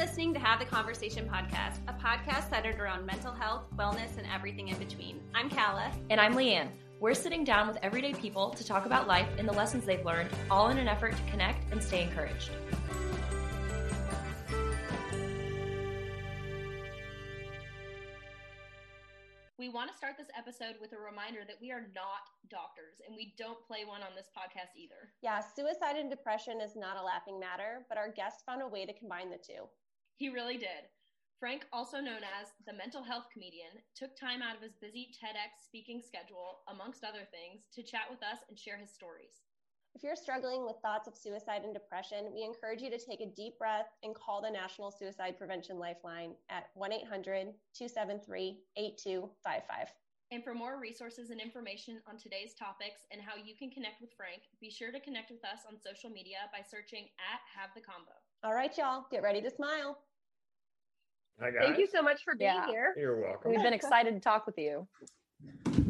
[0.00, 4.68] listening to Have the Conversation podcast, a podcast centered around mental health, wellness, and everything
[4.68, 5.20] in between.
[5.34, 5.92] I'm Kala.
[6.08, 6.70] And I'm Leanne.
[7.00, 10.30] We're sitting down with everyday people to talk about life and the lessons they've learned,
[10.50, 12.48] all in an effort to connect and stay encouraged.
[19.58, 23.14] We want to start this episode with a reminder that we are not doctors and
[23.14, 25.12] we don't play one on this podcast either.
[25.20, 28.86] Yeah, suicide and depression is not a laughing matter, but our guest found a way
[28.86, 29.68] to combine the two.
[30.20, 30.84] He really did.
[31.40, 35.64] Frank, also known as the mental health comedian, took time out of his busy TEDx
[35.64, 39.40] speaking schedule, amongst other things, to chat with us and share his stories.
[39.94, 43.32] If you're struggling with thoughts of suicide and depression, we encourage you to take a
[43.32, 49.88] deep breath and call the National Suicide Prevention Lifeline at 1 800 273 8255.
[50.32, 54.12] And for more resources and information on today's topics and how you can connect with
[54.18, 57.80] Frank, be sure to connect with us on social media by searching at Have the
[57.80, 58.20] Convo.
[58.44, 59.98] All right, y'all, get ready to smile.
[61.40, 61.62] Hi, guys.
[61.64, 62.66] Thank you so much for being Yeah.
[62.66, 62.94] here.
[62.98, 63.50] You're welcome.
[63.50, 64.86] We've been excited to talk with you.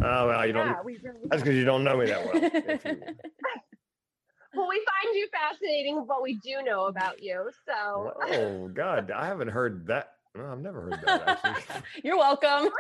[0.02, 0.68] Oh well, you don't.
[0.68, 2.34] Yeah, we really That's because you don't know me that well.
[2.34, 2.50] You-
[4.54, 7.50] well, we find you fascinating but we do know about you.
[7.66, 10.12] So oh God, I haven't heard that.
[10.36, 11.82] No, I've never heard that actually.
[12.04, 12.70] You're welcome.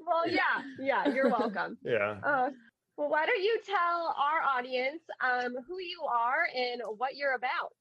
[0.00, 1.78] well, yeah, yeah, you're welcome.
[1.84, 2.16] yeah.
[2.24, 2.50] Uh,
[2.96, 7.72] well, why don't you tell our audience um, who you are and what you're about?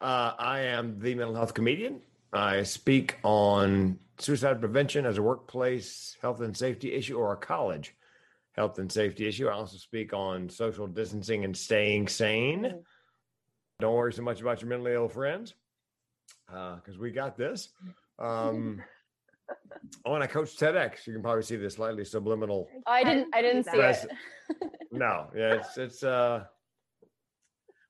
[0.00, 2.00] Uh, I am the mental health comedian.
[2.32, 7.94] I speak on suicide prevention as a workplace health and safety issue or a college
[8.52, 9.48] health and safety issue.
[9.48, 12.64] I also speak on social distancing and staying sane.
[12.64, 12.82] Mm.
[13.80, 15.54] Don't worry so much about your mentally ill friends
[16.46, 17.68] because we got this.
[18.18, 18.82] Um,
[20.06, 21.06] oh, and I coach TEDx.
[21.06, 23.28] You can probably see the slightly subliminal I didn't.
[23.34, 24.04] I didn't see Yes.
[24.04, 24.10] it.
[24.90, 26.44] no, yeah, it's it's uh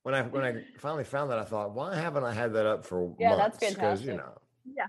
[0.07, 2.85] when I when I finally found that I thought, why haven't I had that up
[2.85, 3.61] for Yeah, that's months?
[3.61, 4.17] you fantastic.
[4.17, 4.33] know.
[4.65, 4.87] Yeah.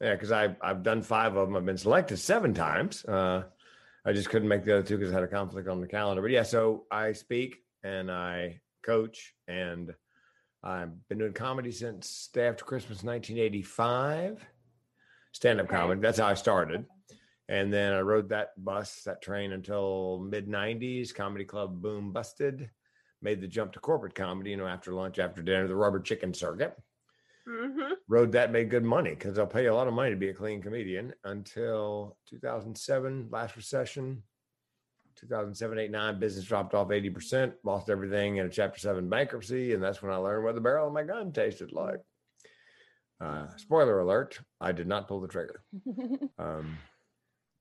[0.00, 1.56] Yeah, because I I've done five of them.
[1.56, 3.04] I've been selected seven times.
[3.04, 3.42] Uh
[4.04, 6.22] I just couldn't make the other two because I had a conflict on the calendar.
[6.22, 9.92] But yeah, so I speak and I coach and
[10.62, 14.46] I've been doing comedy since day after Christmas 1985.
[15.32, 15.76] Stand-up Okay.
[15.76, 16.00] comedy.
[16.00, 16.86] That's how I started.
[17.48, 21.12] And then I rode that bus, that train until mid 90s.
[21.12, 22.70] Comedy club boom busted.
[23.22, 26.34] Made the jump to corporate comedy, you know, after lunch, after dinner, the rubber chicken
[26.34, 26.76] circuit.
[27.48, 27.94] Mm-hmm.
[28.08, 30.30] Rode that, made good money because they'll pay you a lot of money to be
[30.30, 34.22] a clean comedian until 2007, last recession.
[35.16, 39.72] 2007, 8, 9, business dropped off 80%, lost everything in a chapter 7 bankruptcy.
[39.72, 42.00] And that's when I learned what the barrel of my gun tasted like.
[43.18, 45.62] Uh, spoiler alert, I did not pull the trigger.
[46.38, 46.76] Um,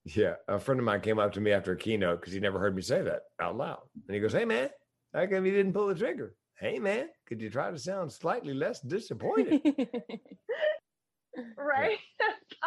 [0.04, 2.60] yeah, a friend of mine came up to me after a keynote because he never
[2.60, 3.80] heard me say that out loud.
[4.08, 4.70] And he goes, Hey, man,
[5.16, 6.36] how come you didn't pull the trigger?
[6.60, 9.62] Hey, man, could you try to sound slightly less disappointed?
[11.58, 11.98] Right.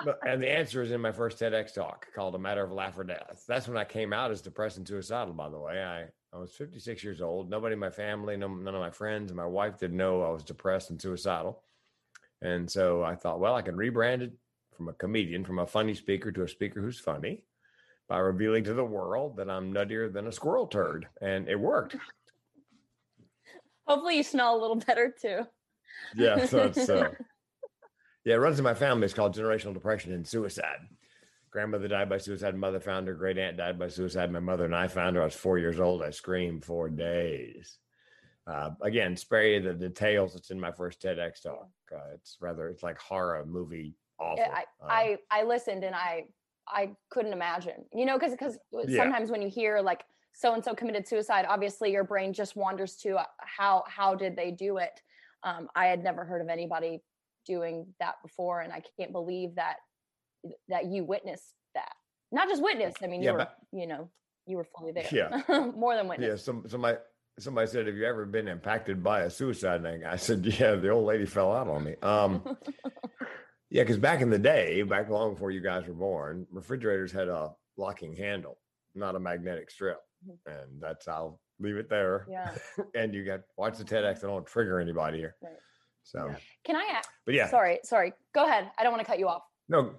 [0.05, 2.99] But- and the answer is in my first TEDx talk called A Matter of Life
[2.99, 3.45] or Death.
[3.49, 5.83] That's when I came out as depressed and suicidal, by the way.
[5.83, 6.05] I,
[6.37, 7.51] I was 56 years old.
[7.51, 10.31] Nobody in my family, no, none of my friends, and my wife didn't know I
[10.31, 11.63] was depressed and suicidal.
[12.43, 14.33] And so I thought, well, I can rebrand it
[14.77, 17.45] from a comedian, from a funny speaker to a speaker who's funny
[18.09, 21.09] by revealing to the world that I'm nuttier than a squirrel turd.
[21.21, 21.97] And it worked.
[23.89, 25.41] Hopefully, you smell a little better too.
[26.15, 27.11] Yeah, so it's uh,
[28.25, 29.07] yeah, it runs in my family.
[29.07, 30.87] It's called generational depression and suicide.
[31.51, 32.55] Grandmother died by suicide.
[32.55, 33.15] Mother found her.
[33.15, 34.31] Great aunt died by suicide.
[34.31, 35.23] My mother and I found her.
[35.23, 36.03] I was four years old.
[36.03, 37.79] I screamed for days.
[38.47, 40.35] Uh, again, spare you the details.
[40.37, 41.69] It's in my first TEDx talk.
[41.91, 44.37] Uh, it's rather, it's like horror movie awful.
[44.37, 46.27] Yeah, I, Uh, I I listened and I
[46.67, 47.85] I couldn't imagine.
[47.95, 49.05] You know, because because Yeah.
[49.05, 50.05] sometimes when you hear like
[50.39, 54.37] so and so committed suicide, obviously your brain just wanders to uh, how how did
[54.37, 55.01] they do it.
[55.43, 57.03] Um, I had never heard of anybody
[57.47, 59.77] doing that before, and I can't believe that
[60.69, 61.93] that you witnessed that.
[62.31, 62.99] Not just witnessed.
[63.03, 64.11] I mean, you were but- you know
[64.47, 65.07] you were fully there.
[65.11, 65.43] Yeah.
[65.77, 66.45] more than yeah, witness.
[66.45, 66.99] some somebody
[67.41, 70.91] somebody said, "Have you ever been impacted by a suicide thing?" I said, "Yeah." The
[70.91, 71.97] old lady fell out on me.
[72.03, 72.57] Um,
[73.71, 77.29] Yeah, because back in the day, back long before you guys were born, refrigerators had
[77.29, 78.59] a locking handle,
[78.95, 79.99] not a magnetic strip.
[80.47, 82.27] And that's I'll leave it there.
[82.31, 82.53] yeah.
[82.95, 84.25] and you got watch the TEDx.
[84.25, 85.37] I don't trigger anybody here.
[85.43, 85.53] Right.
[86.05, 86.35] So,
[86.65, 87.01] Can I?
[87.01, 88.13] a- but yeah, Sorry, sorry.
[88.35, 88.71] Go ahead.
[88.79, 89.43] I don't want to cut you off.
[89.69, 89.93] no,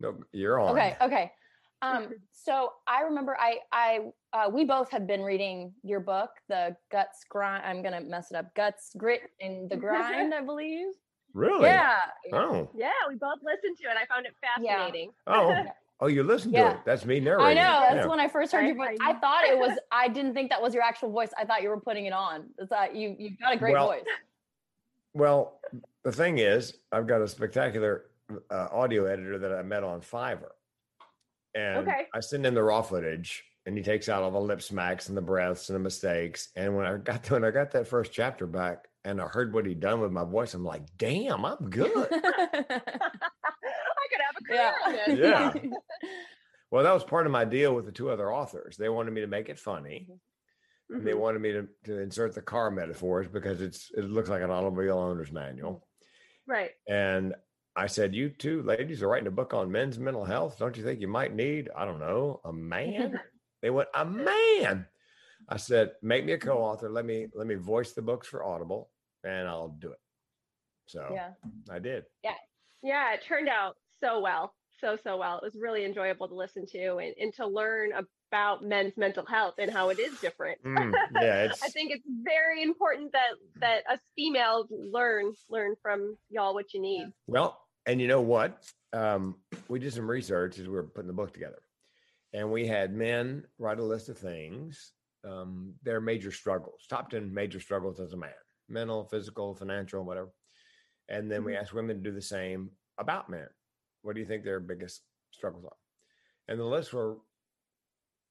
[0.00, 0.70] no, you're on.
[0.76, 1.32] Okay, okay.
[1.82, 4.00] Um, so I remember I I
[4.34, 7.64] uh, we both have been reading your book, the guts grind.
[7.64, 8.54] I'm gonna mess it up.
[8.54, 10.34] Guts, grit, and the grind.
[10.34, 10.88] I believe.
[11.32, 11.68] Really?
[11.70, 11.96] Yeah.
[12.34, 13.96] Oh, Yeah, we both listened to it.
[13.96, 15.12] I found it fascinating.
[15.26, 15.32] Yeah.
[15.34, 15.70] fascinating.
[15.70, 16.06] oh, oh!
[16.06, 16.72] You listened to Yeah.
[16.74, 16.78] it.
[16.84, 17.46] That's me narrating.
[17.46, 17.84] I know.
[17.86, 17.90] it.
[17.94, 18.10] That's Yeah.
[18.10, 18.96] when I first heard I- your voice.
[19.00, 19.78] I- I thought it was.
[19.92, 21.30] I didn't think that was your actual voice.
[21.38, 22.50] I thought you were putting it on.
[22.58, 23.14] It's that you.
[23.18, 24.04] You've got a great Well, voice.
[25.14, 25.60] Well,
[26.04, 28.06] the thing is, I've got a spectacular
[28.50, 30.50] uh, audio editor that I met on Fiverr,
[31.54, 32.06] and Okay.
[32.14, 35.16] I send in the raw footage, and he takes out all the lip smacks and
[35.16, 36.50] the breaths and the mistakes.
[36.54, 39.52] And when I got to, when I got that first chapter back, and I heard
[39.52, 41.90] what he'd done with my voice, I'm like, damn, I'm good.
[44.10, 45.50] I could have a career Yeah.
[45.50, 45.62] on this.
[45.62, 45.78] Yeah.
[46.70, 48.76] well, that was part of my deal with the two other authors.
[48.76, 50.08] They wanted me to make it funny.
[50.90, 51.18] and They Mhm.
[51.18, 54.98] wanted me to, to insert the car metaphors because it's it looks like an automobile
[54.98, 55.86] owner's manual.
[56.46, 56.70] Right.
[56.88, 57.34] And
[57.76, 60.58] I said, You two ladies are writing a book on men's mental health.
[60.58, 63.20] Don't you think you might need, I don't know, a man?
[63.62, 64.86] they went, A man.
[65.48, 66.90] I said, Make me a co-author.
[66.90, 68.90] Let me let me voice the books for Audible
[69.22, 69.98] and I'll do it.
[70.86, 71.30] So yeah.
[71.70, 72.04] I did.
[72.24, 72.34] Yeah.
[72.82, 74.54] Yeah, it turned out so well.
[74.80, 75.38] So, so well.
[75.38, 77.90] It was really enjoyable to listen to and, and to learn
[78.30, 80.62] about men's mental health and how it is different.
[80.64, 86.16] Mm, yeah, it's I think it's very important that that us females learn learn from
[86.30, 87.12] y'all what you need.
[87.26, 88.62] Well, and you know what?
[88.92, 89.36] Um,
[89.68, 91.60] we did some research as we were putting the book together,
[92.32, 94.92] and we had men write a list of things,
[95.28, 98.30] um, their major struggles, top 10 major struggles as a man
[98.70, 100.30] mental, physical, financial, whatever.
[101.08, 103.48] And then we asked women to do the same about men.
[104.02, 105.02] What do you think their biggest
[105.32, 105.76] struggles are?
[106.48, 107.18] And the lists were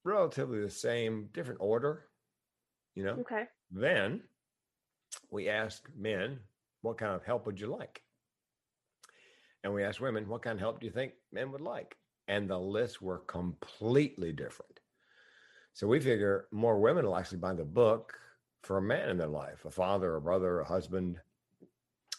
[0.04, 2.06] relatively the same, different order,
[2.94, 3.16] you know?
[3.20, 3.44] Okay.
[3.70, 4.22] Then
[5.30, 6.38] we asked men,
[6.82, 8.02] what kind of help would you like?
[9.62, 11.96] And we asked women, what kind of help do you think men would like?
[12.28, 14.80] And the lists were completely different.
[15.72, 18.14] So we figure more women will actually buy the book
[18.62, 21.18] for a man in their life, a father, a brother, a husband,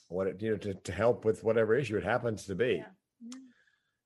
[0.07, 2.75] what it, you know, to, to help with whatever issue it happens to be.
[2.77, 2.85] Yeah.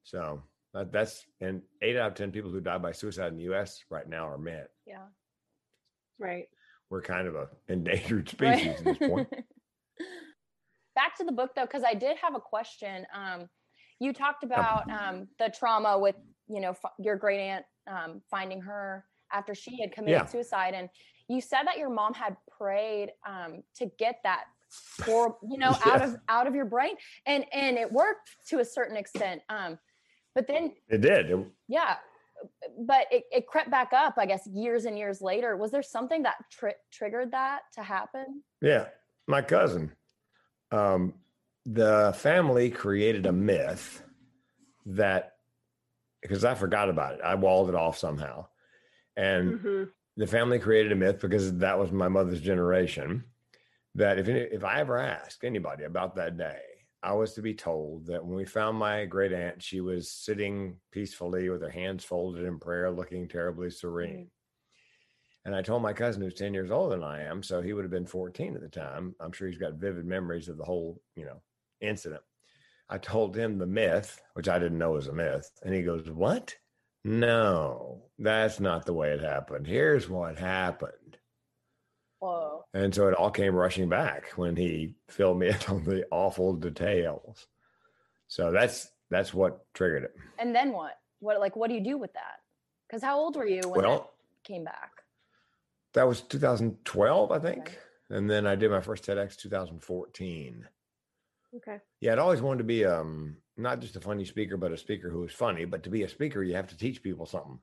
[0.05, 0.41] So
[0.73, 3.83] that, that's and eight out of ten people who die by suicide in the U.S.
[3.89, 4.65] right now are men.
[4.87, 5.05] Yeah.
[6.19, 6.45] Right.
[6.89, 9.27] We're kind of a endangered species at this point.
[10.95, 13.05] Back to the book though, because I did have a question.
[13.13, 13.49] Um,
[13.99, 16.15] you talked about um, the trauma with
[16.47, 20.25] you know f- your great aunt um, finding her after she had committed Yeah.
[20.25, 20.87] suicide, and
[21.27, 26.01] you said that your mom had prayed um, to get that for you know out
[26.01, 29.41] of out of your brain, and and it worked to a certain extent.
[29.49, 29.77] Um,
[30.35, 31.45] but then It did.
[31.67, 31.95] Yeah
[32.79, 36.21] but it, it crept back up i guess years and years later was there something
[36.21, 38.87] that tri- triggered that to happen Yeah,
[39.25, 39.91] my cousin.
[40.71, 41.13] Um,
[41.65, 44.03] the family created a myth
[44.85, 45.33] that
[46.21, 48.47] because I forgot about it, I walled it off somehow,
[49.15, 49.83] and hmm
[50.17, 53.23] the family created a myth because that was my mother's generation.
[53.95, 56.59] That if any, if I ever asked anybody about that day,
[57.05, 60.77] I was to be told that when we found my great aunt, she was sitting
[60.91, 64.25] peacefully with her hands folded in prayer, looking terribly serene.
[64.25, 64.29] Mm.
[65.45, 67.83] And I told my cousin who's 10 years older than I am, so he would
[67.83, 69.13] have been 14 at the time.
[69.19, 71.43] I'm sure he's got vivid memories of the whole, you know,
[71.79, 72.23] incident.
[72.89, 75.47] I told him the myth, which I didn't know was a myth.
[75.63, 76.55] And he goes, What?
[77.03, 79.67] No, that's not the way it happened.
[79.67, 81.04] Here's what happened.
[82.73, 86.53] And so it all came rushing back when he filled me in on the awful
[86.55, 87.47] details.
[88.27, 90.15] So that's that's what triggered it.
[90.39, 92.39] and then what what like what do you do with that
[92.87, 94.91] because how old were you when Well, that came back
[95.93, 97.59] that was 2012, I think.
[97.59, 97.77] Okay.
[98.09, 100.67] And then I did my first TEDx 2014.
[101.55, 101.77] Okay.
[102.01, 105.09] Yeah, I'd always wanted to be um not just a funny speaker, but a speaker
[105.09, 105.63] who was funny.
[105.65, 107.59] But to be a speaker, you have to teach people something.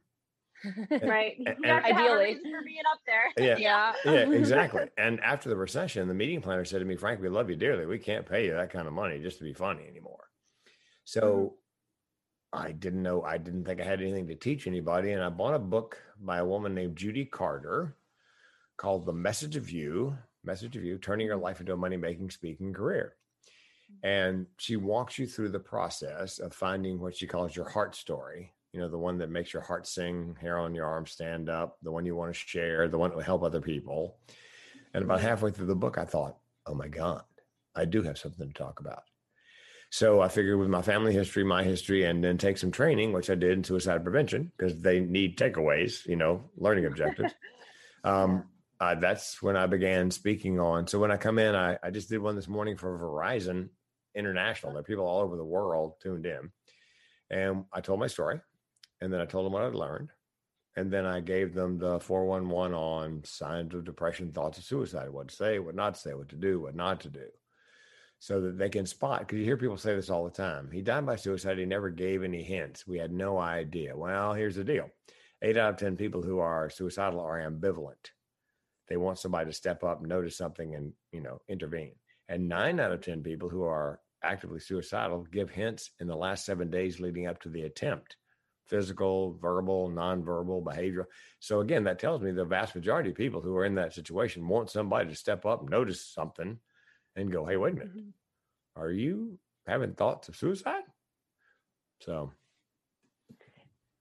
[1.03, 1.37] Right.
[1.39, 2.25] and- You have to Ideally.
[2.35, 3.33] reason for being up there.
[3.37, 3.57] Yeah.
[4.05, 4.89] yeah Yeah, exactly.
[4.97, 7.87] and after the recession, the meeting planner said to me, Frank, we love you dearly.
[7.87, 10.29] We can't pay you that kind of money just to be funny anymore.
[10.67, 10.71] Mm-hmm.
[11.05, 11.55] So
[12.53, 15.13] I didn't know, I didn't think I had anything to teach anybody.
[15.13, 17.97] And I bought a book by a woman named Judy Carter
[18.77, 21.45] called The Message of You, Message of You, Turning Your mm-hmm.
[21.45, 23.15] Life into a Money Making Speaking Career.
[23.91, 24.07] Mm-hmm.
[24.07, 28.53] And she walks you through the process of finding what she calls your heart story.
[28.73, 31.77] You know, the one that makes your heart sing, hair on your arm stand up,
[31.83, 34.17] the one you want to share, the one that will help other people.
[34.95, 37.23] And about halfway through the book, I thought, oh my God,
[37.75, 39.03] I do have something to talk about.
[39.91, 43.29] So I figured with my family history, my history, and then take some training, which
[43.29, 47.35] I did in suicide prevention because they need takeaways, you know, learning objectives.
[48.05, 48.45] um,
[48.81, 50.87] uh, that's when I began speaking on.
[50.87, 53.69] So when I come in, I, I just did one this morning for Verizon
[54.15, 54.73] International.
[54.73, 56.51] There are people all over the world tuned in.
[57.31, 58.41] And I told my story
[59.03, 60.11] and then I told them what I'd learned.
[60.77, 65.29] And then I gave them the 411 on signs of depression, thoughts of suicide, what
[65.29, 67.27] to say, what not to say, what to do, what not to do,
[68.21, 69.21] so that they can spot.
[69.21, 70.71] Because you hear people say this all the time.
[70.73, 71.59] He died by suicide.
[71.59, 72.87] He never gave any hints.
[72.87, 73.95] We had no idea.
[73.95, 74.89] Well, here's the deal
[75.43, 78.13] eight out of 10 people who are suicidal are ambivalent.
[78.89, 81.97] They want somebody to step up, notice something, and, you know, intervene.
[82.29, 86.47] And nine out of 10 people who are actively suicidal give hints in the last
[86.47, 88.17] seven days leading up to the attempt
[88.73, 91.05] physical, verbal, nonverbal, behavioral.
[91.41, 94.49] So, again, that tells me the vast majority of people who are in that situation
[94.49, 96.59] want somebody to step up, notice something,
[97.15, 97.95] and go, hey, wait a minute.
[97.95, 98.81] Mm-hmm.
[98.81, 100.85] Are you having thoughts of suicide?
[102.01, 102.33] So,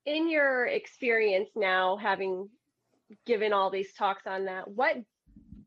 [0.05, 2.47] in your experience now, having
[3.25, 4.95] given all these talks on that, what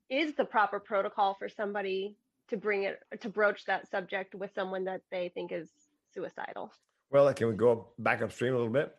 [0.08, 2.16] is the proper protocol for somebody
[2.48, 5.70] to bring it to broach that subject with someone that they think is
[6.14, 6.72] suicidal?
[7.14, 8.92] Well, can we go back upstream a little bit?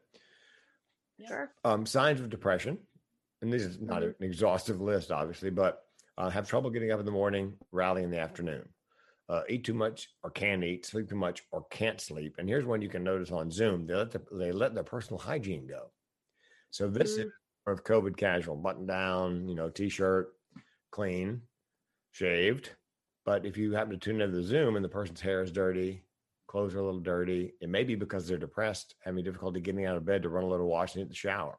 [1.27, 1.51] Sure.
[1.65, 2.77] Um, signs of depression,
[3.41, 4.15] and this is not Mhm.
[4.17, 5.86] an exhaustive list, obviously, but
[6.17, 8.74] uh, have trouble getting up in the morning, rally in the afternoon,
[9.27, 12.36] uh, eat too much or can't eat, sleep too much or can't sleep.
[12.38, 15.19] And here's one you can notice on Zoom: they let the, they let their personal
[15.19, 15.91] hygiene go.
[16.72, 17.25] So this Mm.
[17.25, 17.31] is
[17.67, 20.34] of COVID casual, button down, you know, t-shirt,
[20.89, 21.41] clean,
[22.12, 22.72] shaved.
[23.25, 26.05] But if you happen to tune into the Zoom and the person's hair is dirty,
[26.48, 29.98] clothes are a little dirty, it may be because they're depressed, having difficulty getting out
[29.98, 31.58] of bed to run a little wash and hit the shower.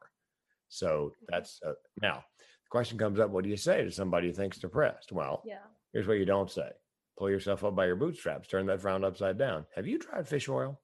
[0.69, 4.33] So that's uh, now the question comes up: What do you say to somebody who
[4.33, 5.11] thinks depressed?
[5.11, 5.59] Well, Yeah.
[5.93, 6.69] here's what you don't say:
[7.17, 9.65] Pull yourself up by your bootstraps, turn that frown upside down.
[9.75, 10.79] Have you tried fish oil?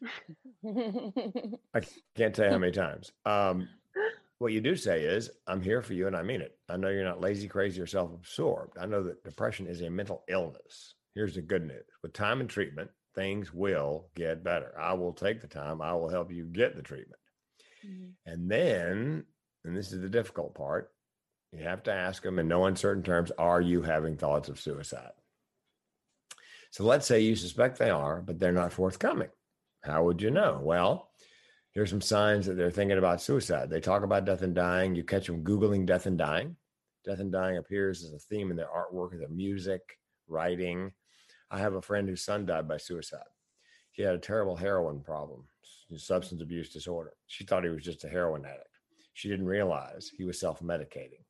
[0.64, 1.80] I
[2.16, 3.12] can't tell you how many times.
[3.24, 3.68] Um,
[4.38, 6.56] what you do say is, I'm here for you and I mean it.
[6.68, 8.76] I know you're not lazy, crazy, or self absorbed.
[8.78, 10.94] I know that depression is a mental illness.
[11.14, 14.72] Here's the good news with time and treatment, things will get better.
[14.78, 17.20] I will take the time, I will help you get the treatment.
[17.86, 18.30] Mm-hmm.
[18.30, 19.24] And then,
[19.64, 20.92] and this is the difficult part,
[21.52, 25.12] you have to ask them in no uncertain terms Are you having thoughts of suicide?
[26.70, 29.28] So let's say you suspect they are, but they're not forthcoming.
[29.82, 30.58] How would you know?
[30.62, 31.10] Well,
[31.72, 33.68] here's some signs that they're thinking about suicide.
[33.68, 34.94] They talk about death and dying.
[34.94, 36.56] You catch them Googling death and dying.
[37.04, 39.82] Death and dying appears as a theme in their artwork, their music,
[40.28, 40.92] writing.
[41.52, 43.20] I have a friend whose son died by suicide.
[43.92, 45.44] He had a terrible heroin problem,
[45.96, 47.12] substance abuse disorder.
[47.26, 48.78] She thought he was just a heroin addict.
[49.12, 51.24] She didn't realize he was self medicating.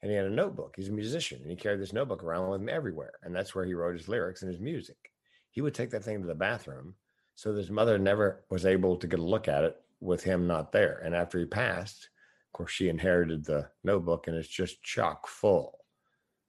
[0.00, 0.74] And he had a notebook.
[0.76, 3.12] He's a musician, and he carried this notebook around with him everywhere.
[3.22, 4.96] And that's where he wrote his lyrics and his music.
[5.50, 6.94] He would take that thing to the bathroom
[7.38, 10.72] so his mother never was able to get a look at it with him not
[10.72, 11.00] there.
[11.04, 12.08] And after he passed,
[12.48, 15.78] of course, she inherited the notebook and it's just chock full.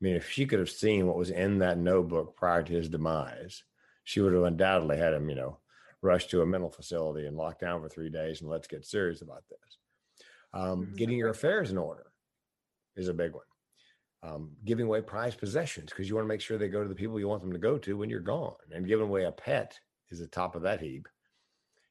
[0.01, 2.89] I mean, if she could have seen what was in that notebook prior to his
[2.89, 3.63] demise,
[4.03, 5.59] she would have undoubtedly had him, you know,
[6.01, 9.21] rushed to a mental facility and locked down for three days and let's get serious
[9.21, 9.77] about this.
[10.53, 10.95] Um, Mhm.
[10.97, 12.11] Getting your affairs in order
[12.95, 13.45] is a big one.
[14.21, 16.95] Um, giving away prized possessions because you want to make sure they go to the
[16.95, 18.55] people you want them to go to when you're gone.
[18.71, 19.79] And giving away a pet
[20.09, 21.07] is the top of that heap.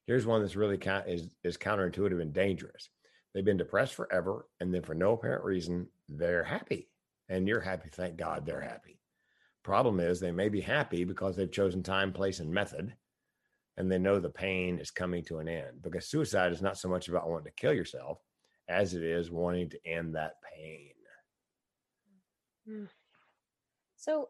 [0.06, 2.90] Here's one that's really ca- is is counterintuitive and dangerous.
[3.32, 6.90] They've been depressed forever, and then for no apparent reason, they're happy,
[7.28, 7.88] and you're happy.
[7.92, 9.00] Thank God they're happy.
[9.62, 12.94] Problem is, they may be happy because they've chosen time, place, and method,
[13.76, 15.82] and they know the pain is coming to an end.
[15.82, 18.22] Because suicide is not so much about wanting to kill yourself
[18.68, 20.90] as it is wanting to end that pain.
[22.66, 22.84] Hmm.
[23.96, 24.28] So,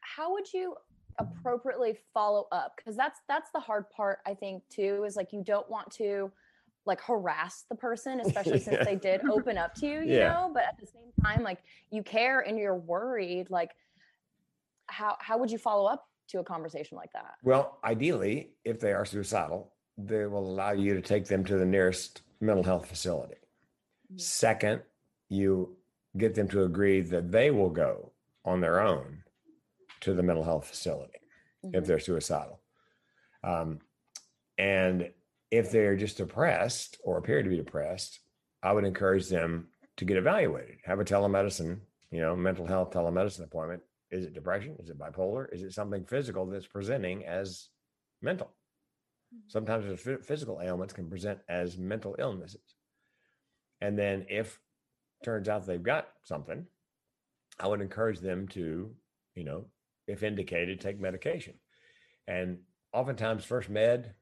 [0.00, 0.74] how would you
[1.18, 2.74] appropriately follow up?
[2.76, 5.04] Because that's that's the hard part, I think, too.
[5.04, 6.30] Is like you don't want to
[6.90, 8.84] like harass the person, especially since Yeah.
[8.84, 10.28] they did open up to you, you Yeah.
[10.28, 10.50] know.
[10.52, 13.48] But at the same time, like you care and you're worried.
[13.48, 13.70] Like,
[14.86, 17.34] how how would you follow up to a conversation like that?
[17.42, 21.64] Well, ideally, if they are suicidal, they will allow you to take them to the
[21.66, 23.36] nearest mental health facility.
[24.12, 24.20] Mhm.
[24.20, 24.82] Second,
[25.28, 25.76] you
[26.16, 28.12] get them to agree that they will go
[28.44, 29.22] on their own
[30.00, 31.18] to the mental health facility
[31.62, 31.86] if Mhm.
[31.86, 32.58] they're suicidal.
[33.44, 33.80] Um,
[34.58, 35.12] and
[35.50, 38.20] if they're just depressed or appear to be depressed,
[38.62, 41.80] I would encourage them to get evaluated, have a telemedicine,
[42.10, 43.82] you know, mental health telemedicine appointment.
[44.10, 44.76] Is it depression?
[44.78, 45.52] Is it bipolar?
[45.52, 47.68] Is it something physical that's presenting as
[48.22, 48.46] mental?
[49.34, 49.48] Mm-hmm.
[49.48, 52.74] Sometimes the physical ailments can present as mental illnesses.
[53.80, 54.58] And then if
[55.24, 56.66] turns out they've got something,
[57.58, 58.90] I would encourage them to,
[59.34, 59.66] you know,
[60.06, 61.54] if indicated, take medication.
[62.26, 62.58] And
[62.92, 64.14] oftentimes, first med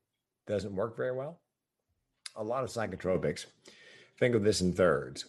[0.48, 1.38] doesn't work very well.
[2.36, 3.46] A lot of psychotropics,
[4.18, 5.26] think of this in thirds.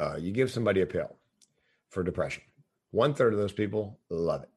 [0.00, 1.16] Uh, you give somebody a pill
[1.90, 2.42] for depression,
[2.90, 4.50] one third of those people love it.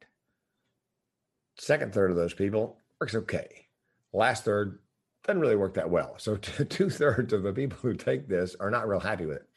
[1.58, 3.68] Second third of those people works okay.
[4.14, 4.80] Last third
[5.24, 6.16] doesn't really work that well.
[6.18, 9.48] So, two thirds of the people who take this are not real happy with it.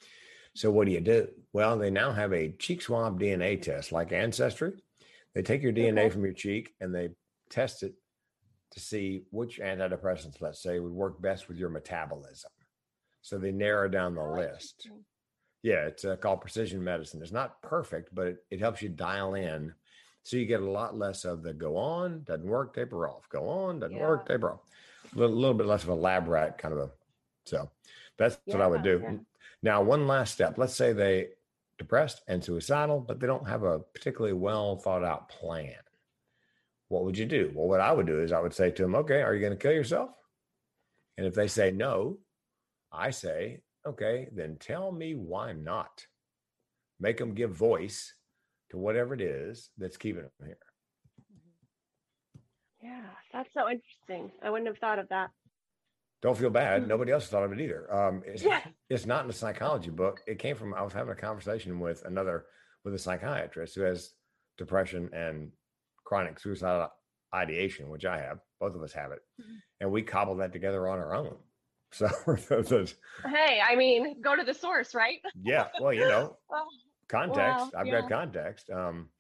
[0.55, 1.29] So, what do you do?
[1.53, 4.73] Well, they now have a cheek swab DNA test like Ancestry.
[5.35, 6.11] They take your DNA Okay.
[6.11, 7.11] from your cheek and they
[7.51, 7.95] test it
[8.73, 12.51] to see which antidepressants, let's say, would work best with your metabolism.
[13.21, 14.89] So they narrow down the Oh, list.
[15.63, 17.23] Yeah, it's uh, called precision medicine.
[17.23, 19.73] It's not perfect, but it, it helps you dial in
[20.25, 23.49] So you get a lot less of the go on, doesn't work, taper off, go
[23.49, 24.07] on, doesn't Yeah.
[24.09, 24.61] work, taper off.
[25.15, 26.91] A little, little bit less of a lab rat kind of a.
[27.45, 27.71] So
[28.17, 29.01] that's what I would do.
[29.03, 29.17] yeah.
[29.65, 30.59] Now, one last step.
[30.59, 31.29] Let's say they
[31.79, 35.75] depressed and suicidal, but they don't have a particularly well thought out plan.
[36.93, 37.51] What would you do?
[37.55, 39.55] Well, what I would do is I would say to them, okay, are you going
[39.55, 40.11] to kill yourself?
[41.17, 42.19] And if they say no,
[42.93, 46.05] I say, okay, then tell me why not.
[47.01, 48.15] Make them give voice
[48.73, 50.59] to whatever it is that's keeping them here.
[52.83, 54.31] Yeah, that's so interesting.
[54.45, 55.31] I wouldn't have thought of that.
[56.21, 56.83] Don't feel bad.
[56.83, 56.89] Mhm.
[56.89, 57.91] Nobody else thought of it either.
[57.91, 58.61] Um, it's, Yeah.
[58.91, 60.21] it's not in a psychology book.
[60.27, 62.45] It came from, I was having a conversation with another,
[62.85, 64.13] with a psychiatrist who has
[64.59, 65.53] depression and
[66.05, 66.89] chronic suicidal
[67.35, 68.39] ideation, which I have.
[68.61, 69.21] Both of us have it.
[69.41, 69.57] Mhm.
[69.81, 71.37] And we cobbled that together on our own.
[71.95, 72.09] So,
[73.27, 75.19] Hey, I mean, go to the source, right?
[75.43, 76.39] yeah, well, you know,
[77.09, 77.67] context.
[77.67, 78.01] Wow, I've yeah.
[78.01, 78.71] got context.
[78.71, 79.11] Um,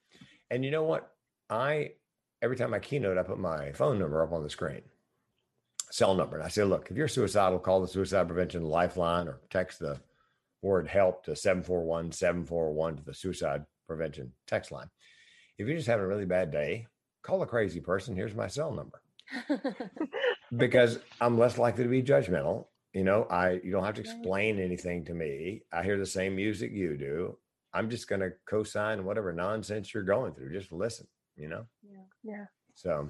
[0.50, 1.12] and you know what?
[1.50, 1.90] I
[2.40, 4.80] every time I keynote, I put my phone number up on the screen,
[5.90, 9.40] cell number, and I say, look, if you're suicidal, call the suicide prevention lifeline or
[9.50, 10.00] text the
[10.62, 14.88] word help to 741-741 to the suicide prevention text line.
[15.58, 16.86] If you're just having a really bad day,
[17.22, 18.16] call a crazy person.
[18.16, 19.00] Here's my cell number
[20.56, 22.66] because I'm less likely to be judgmental.
[22.92, 25.62] You know, I you don't have to explain anything to me.
[25.72, 27.38] I hear the same music you do.
[27.74, 30.52] I'm just going to co-sign whatever nonsense you're going through.
[30.52, 31.06] Just listen,
[31.36, 31.64] you know?
[31.82, 32.02] Yeah.
[32.22, 32.44] Yeah.
[32.74, 33.08] So,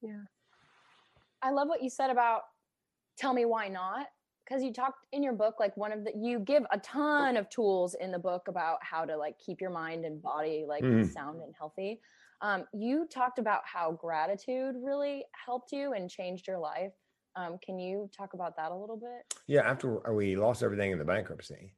[0.00, 0.20] yeah.
[1.42, 2.42] I love what you said about
[3.18, 4.06] tell me why not
[4.44, 7.48] because you talked in your book like one of the you give a ton of
[7.50, 11.12] tools in the book about how to like keep your mind and body like Mhm.
[11.12, 12.00] sound and healthy
[12.40, 16.92] um, you talked about how gratitude really helped you and changed your life
[17.36, 20.98] um, can you talk about that a little bit yeah, after we lost everything in
[20.98, 21.74] the bankruptcy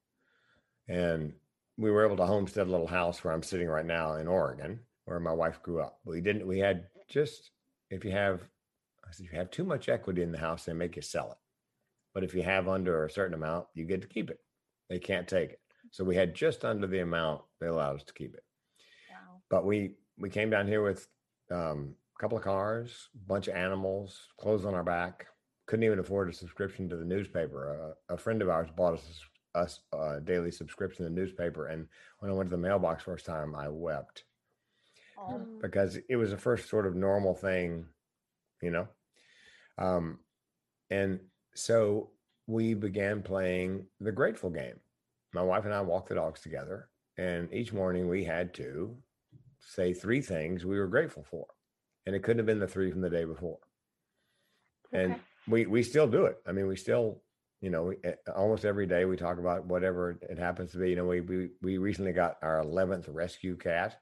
[0.89, 1.33] and
[1.77, 4.81] we were able to homestead a little house where I'm sitting right now in Oregon,
[5.05, 5.99] where my wife grew up.
[6.05, 7.51] We didn't, we had just,
[7.91, 8.43] if you have,
[9.07, 11.33] I said, if you have too much equity in the house, they make you sell
[11.33, 11.39] it.
[12.17, 14.41] But if you have under a certain amount, you get to keep it.
[14.89, 15.61] They can't take it.
[15.91, 18.43] So we had just under the amount they allowed us to keep it.
[19.11, 21.07] wow But we, we came down here with
[21.51, 25.27] um, a couple of cars, a bunch of animals, clothes on our back.
[25.67, 27.95] Couldn't even afford a subscription to the newspaper.
[28.09, 29.21] Uh, a friend of ours bought us
[29.55, 31.87] us a daily subscription to the newspaper, and
[32.21, 34.25] when I went to the mailbox first time, I wept
[35.19, 35.61] Mm.
[35.61, 37.87] because it was the first sort of normal thing,
[38.63, 38.89] you know.
[39.77, 40.21] Um,
[40.91, 41.21] and
[41.57, 42.11] so
[42.47, 44.79] we began playing the grateful game.
[45.33, 46.89] My wife and I walked the dogs together,
[47.19, 48.97] and each morning we had to
[49.59, 51.47] say three things we were grateful for,
[52.07, 53.59] and it couldn't have been the three from the day before.
[54.93, 55.17] And
[55.49, 56.39] we we still do it.
[56.47, 57.23] I mean, we still,
[57.61, 60.91] you know, we, eh, almost every day we talk about whatever it happens to be.
[60.91, 64.01] You know, we we we recently got our eleventh rescue cat.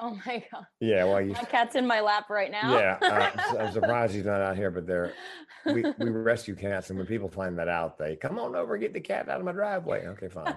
[0.00, 3.56] Oh my god Yeah, well, you, my cat's in my lap right now yeah, uh,
[3.60, 5.12] I'm surprised he's not out here, but they're
[5.66, 8.92] we we rescue cats, and when people find that out, they come on over, get
[8.92, 10.06] the cat out of my driveway.
[10.06, 10.54] Okay, fine.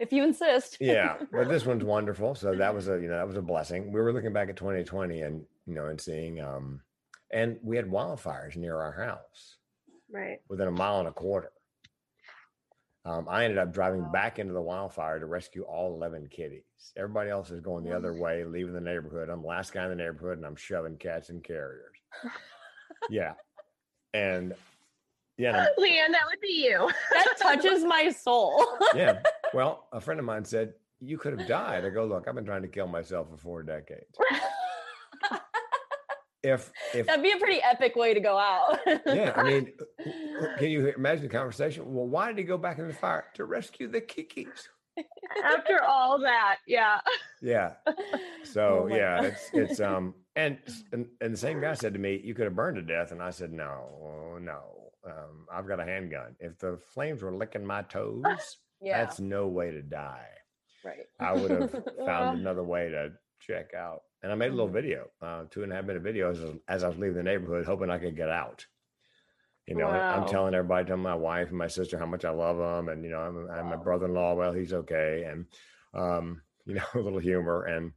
[0.00, 2.34] if you insist Yeah, but this one's wonderful.
[2.34, 3.92] So that was a you know that was a blessing.
[3.92, 6.80] We were looking back at 2020 and you know and seeing um
[7.32, 9.56] and we had wildfires near our house
[10.10, 10.38] right.
[10.48, 11.50] within a mile and a quarter.
[13.06, 14.10] Um, I ended up driving Wow.
[14.12, 16.62] back into the wildfire to rescue all 11 kitties.
[16.96, 19.28] Everybody else is going the other way, leaving the neighborhood.
[19.28, 21.92] I'm the last guy in the neighborhood and I'm shoving cats in carriers.
[23.10, 23.34] yeah.
[24.14, 24.54] And
[25.36, 26.88] yeah, and Leanne, that would be you.
[27.12, 28.64] that touches my soul
[28.94, 29.20] yeah.
[29.52, 31.84] Well, a friend of mine said, You could have died.
[31.84, 34.16] I go, Look, I've been trying to kill myself for four decades.
[36.44, 38.78] If, if, That'd be a pretty epic way to go out.
[39.06, 39.72] yeah, I mean,
[40.58, 41.92] can you imagine the conversation?
[41.94, 43.24] Well, why did he go back in the fire?
[43.34, 44.68] To rescue the kikis.
[45.42, 47.00] After all that, yeah.
[47.42, 47.72] Yeah.
[48.44, 49.24] So Oh yeah, God.
[49.24, 50.58] it's it's um and,
[50.92, 53.20] and and the same guy said to me, "You could have burned to death," and
[53.22, 54.60] I said, "No, no,
[55.04, 56.36] um, I've got a handgun.
[56.38, 58.22] If the flames were licking my toes,
[58.80, 60.28] yeah, that's no way to die.
[60.84, 61.06] right.
[61.18, 61.70] I would have
[62.06, 64.72] found another way to check out." And I made a little Mhm.
[64.72, 67.66] video, uh, two and a half minute video, as, as I was leaving the neighborhood,
[67.66, 68.66] hoping I could get out.
[69.66, 72.56] You know, I'm telling everybody, telling my wife and my sister how much I love
[72.56, 73.82] them, and you know, I'm, my Wow.
[73.84, 75.44] brother-in-law, well, he's okay, and
[75.92, 77.92] um, you know, a little humor, and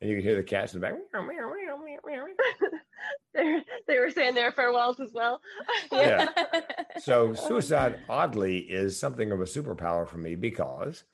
[0.00, 0.94] and you can hear the cats in the back.
[3.86, 5.42] They were saying their farewells as well.
[5.92, 6.28] Yeah.
[6.96, 7.34] So Oh.
[7.34, 11.04] suicide, oddly, is something of a superpower for me because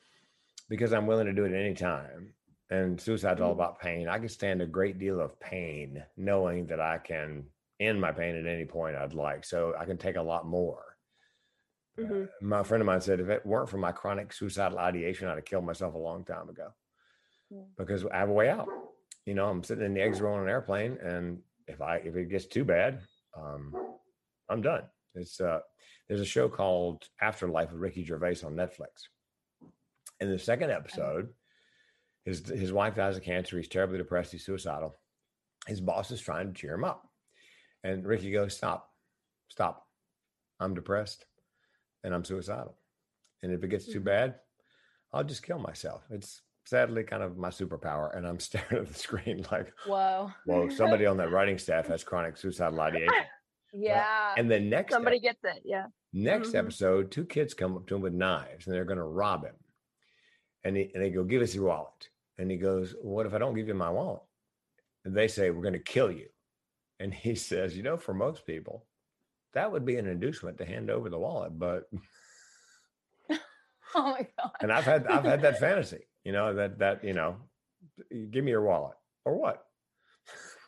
[0.69, 2.35] because I'm willing to do it any time.
[2.70, 3.56] And suicide's all Mm.
[3.56, 4.09] about pain.
[4.09, 8.37] I can stand a great deal of pain, knowing that I can end my pain
[8.37, 9.44] at any point I'd like.
[9.44, 10.96] So I can take a lot more.
[11.98, 12.30] Uh, Mhm.
[12.40, 15.44] my friend of mine said, if it weren't for my chronic suicidal ideation, I'd have
[15.44, 16.72] killed myself a long time ago.
[17.76, 18.68] Because I have a way out.
[19.24, 22.14] You know, I'm sitting in the exit row on an airplane, and if I if
[22.14, 23.02] it gets too bad,
[23.35, 23.98] um,
[24.48, 24.88] I'm done.
[25.16, 25.61] It's uh,
[26.06, 29.09] there's a show called Afterlife with Ricky Gervais on Netflix.
[30.20, 31.35] In the second episode,
[32.24, 33.56] his his wife dies of cancer.
[33.56, 34.33] He's terribly depressed.
[34.33, 34.98] He's suicidal.
[35.66, 37.09] His boss is trying to cheer him up,
[37.85, 38.90] and Ricky goes, "Stop,
[39.48, 39.87] stop.
[40.59, 41.24] I'm depressed,
[42.04, 42.76] and I'm suicidal.
[43.42, 44.04] And if it gets too Mhm.
[44.04, 44.40] bad,
[45.12, 46.04] I'll just kill myself.
[46.11, 48.14] It's sadly kind of my superpower.
[48.14, 50.30] And I'm staring at the screen like, Whoa.
[50.44, 53.14] whoa, somebody on that writing staff has chronic suicidal ideation.
[53.72, 54.35] Yeah.
[54.37, 55.62] And the next Somebody ep- gets it.
[55.64, 55.87] Yeah.
[56.12, 56.56] next Mhm.
[56.59, 59.56] episode, two kids come up to him with knives and they're going to rob him.
[60.64, 62.09] And, he, and they go, give us your wallet.
[62.38, 64.23] And he goes, what if I don't give you my wallet?
[65.05, 66.27] And they say, we're going to kill you.
[66.99, 68.87] And he says, you know, for most people,
[69.55, 71.59] that would be an inducement to hand over the wallet.
[71.59, 71.85] But
[73.31, 73.37] oh
[73.94, 74.53] my god.
[74.61, 77.37] and I've had I've had that fantasy, you know, that that you know,
[78.31, 79.64] give me your wallet or what?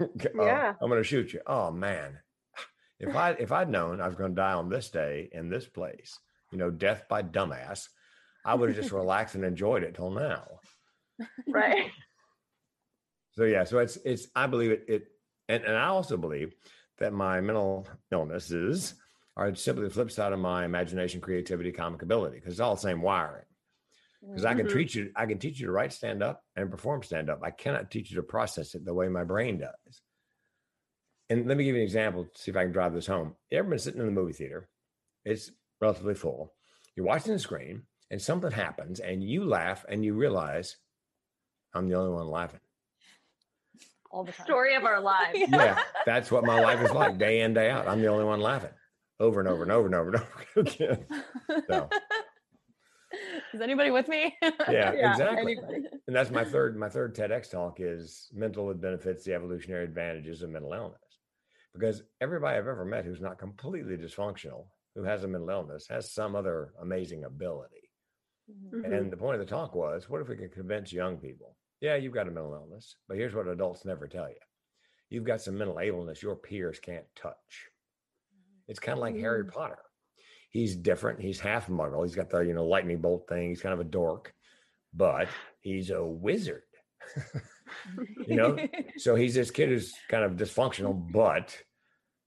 [0.01, 0.75] "Oh, Yeah.
[0.81, 1.41] I'm going to shoot you.
[1.47, 2.19] Oh man,
[2.99, 5.67] if I if I'd known I was going to die on this day in this
[5.67, 6.19] place,
[6.51, 7.89] you know, death by dumbass,
[8.45, 10.61] I would have just relaxed and enjoyed it till now.
[11.47, 11.91] Right.
[13.33, 15.07] So yeah, so it's it's I believe it it
[15.49, 16.55] and, and I also believe
[16.99, 18.95] that my mental illnesses
[19.37, 22.81] are simply the flip side of my imagination, creativity, comic ability, because it's all the
[22.81, 23.45] same wiring.
[24.21, 24.73] Because I can Mhm.
[24.73, 27.41] teach you, I can teach you to write stand up and perform stand up.
[27.43, 30.03] I cannot teach you to process it the way my brain does.
[31.31, 33.35] And let me give you an example see if I can drive this home.
[33.51, 34.69] You ever been sitting in the movie theater?
[35.25, 35.51] It's
[35.81, 36.55] relatively full.
[36.95, 40.77] You're watching the screen and something happens and you laugh and you realize
[41.75, 42.61] I'm the only one laughing.
[44.11, 44.47] All the time.
[44.47, 45.39] Story of our lives.
[45.49, 47.89] Yeah, that's what my life is like day in, day out.
[47.89, 48.71] I'm the only one laughing
[49.19, 50.29] over and over and over and over and over
[50.61, 51.07] again.
[51.69, 51.89] So,
[53.55, 54.37] Is anybody with me?
[54.43, 55.53] yeah, Yeah, exactly.
[55.55, 55.85] anybody.
[56.07, 60.51] And that's my third, my third TEDx talk is mental benefits, the evolutionary advantages of
[60.51, 60.99] mental illness.
[61.73, 66.13] Because everybody I've ever met who's not completely dysfunctional, who has a mental illness, has
[66.13, 67.82] some other amazing ability.
[68.51, 68.71] Mhm.
[68.71, 68.93] Mhm.
[68.99, 71.57] And the point of the talk was, what if we can convince young people?
[71.81, 74.37] Yeah, you've got a mental illness, but here's what adults never tell you.
[75.11, 77.69] You've got some mental ableness your peers can't touch.
[78.69, 79.79] It's kind of like Harry Potter.
[80.51, 81.21] He's different.
[81.21, 82.05] He's half muggle.
[82.05, 83.49] He's got the, you know, lightning bolt thing.
[83.49, 84.33] He's kind of a dork,
[84.95, 85.29] but
[85.61, 86.63] he's a wizard.
[88.27, 88.57] you know?
[88.97, 91.57] so he's this kid who's kind of dysfunctional, but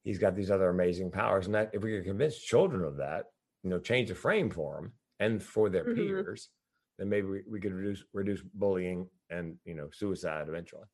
[0.04, 1.46] he's got these other amazing powers.
[1.46, 3.26] And that if we could convince children of that,
[3.64, 6.26] you know, change the frame for them and for their Mhm.
[6.26, 6.50] peers,
[6.98, 10.88] then maybe we, we could reduce reduce bullying and you know suicide eventually.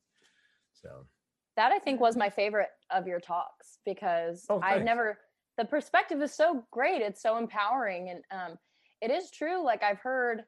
[0.72, 1.06] So
[1.56, 5.18] that I think was my favorite of your talks because Oh, I never
[5.58, 7.02] the perspective is so great.
[7.02, 8.58] It's so empowering and um
[9.00, 10.44] it is true like I've heard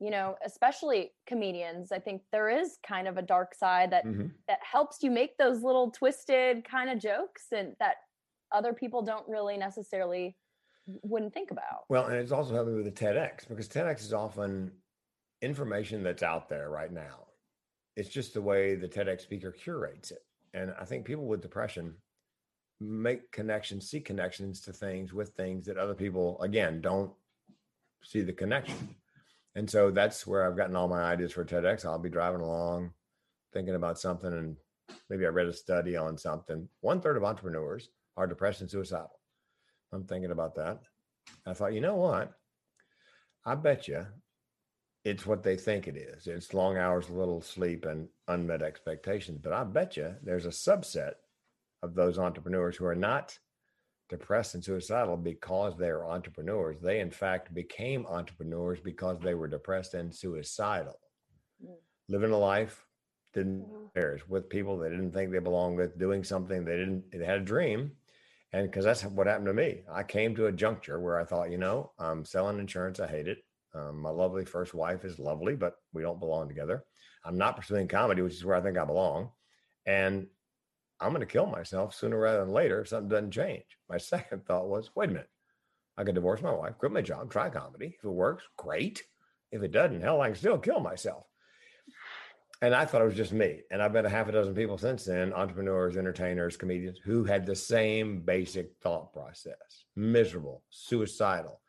[0.00, 4.44] you know especially comedians I think there is kind of a dark side that mhm.
[4.48, 7.96] that helps you make those little twisted kind of jokes and that
[8.52, 10.38] other people don't really necessarily
[10.86, 11.84] wouldn't think about.
[11.88, 14.72] well, and it's also helping with the TEDx because TEDx is often
[15.42, 17.26] information that's out there right now.
[17.96, 20.24] It's just the way the TEDx speaker curates it.
[20.52, 21.94] And I think people with depression
[22.80, 27.12] make connections, see connections to things with things that other people, again, don't
[28.02, 28.94] see the connection.
[29.54, 31.84] And so that's where I've gotten all my ideas for TEDx.
[31.84, 32.92] I'll be driving along
[33.52, 34.56] thinking about something, and
[35.08, 36.68] maybe I read a study on something.
[36.80, 39.20] One third of entrepreneurs are depressed and suicidal.
[39.94, 40.80] I'm thinking about that.
[41.46, 42.32] I thought, you know what?
[43.46, 44.04] I bet you
[45.04, 46.26] it's what they think it is.
[46.26, 49.38] It's long hours, little sleep, and unmet expectations.
[49.42, 51.12] But I bet you there's a subset
[51.82, 53.38] of those entrepreneurs who are not
[54.08, 56.76] depressed and suicidal because they are entrepreneurs.
[56.80, 60.98] They, in fact, became entrepreneurs because they were depressed and suicidal.
[61.62, 61.76] Mm.
[62.08, 62.86] Living a life
[63.34, 63.92] didn't Mhm.
[63.92, 67.40] theirs with people they didn't think they belonged with, doing something they didn't, they had
[67.40, 67.96] a dream.
[68.54, 69.80] And because that's what happened to me.
[69.92, 73.00] I came to a juncture where I thought, you know, I'm selling insurance.
[73.00, 73.38] I hate it.
[73.74, 76.84] Um, my lovely first wife is lovely, but we don't belong together.
[77.24, 79.30] I'm not pursuing comedy, which is where I think I belong.
[79.86, 80.28] And
[81.00, 83.64] I'm going to kill myself sooner rather than later if something doesn't change.
[83.88, 85.30] My second thought was, wait a minute.
[85.98, 87.96] I could divorce my wife, quit my job, try comedy.
[87.98, 89.02] If it works, great.
[89.50, 91.26] If it doesn't, hell, I can still kill myself.
[92.62, 93.60] And I thought it was just me.
[93.70, 97.44] And I've met a half a dozen people since then entrepreneurs, entertainers, comedians who had
[97.44, 101.60] the same basic thought process miserable, suicidal,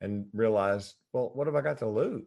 [0.00, 2.24] and realized, well, what have I got to lose?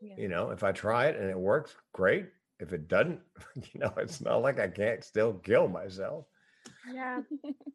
[0.00, 0.14] Yeah.
[0.18, 2.26] You know, if I try it and it works, great.
[2.58, 3.20] If it doesn't,
[3.56, 6.26] you know, it's not like I can't still kill myself.
[6.92, 7.20] Yeah.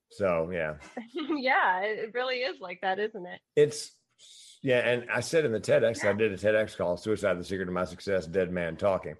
[0.09, 0.75] So, yeah,
[1.13, 1.81] yeah.
[1.81, 3.39] It really is like that, isn't it?
[3.55, 3.91] it's,
[4.61, 4.79] yeah.
[4.79, 7.73] And I said in the TEDx, I did a TEDx called Suicide, the Secret of
[7.73, 9.15] My Success, Dead Man Talking.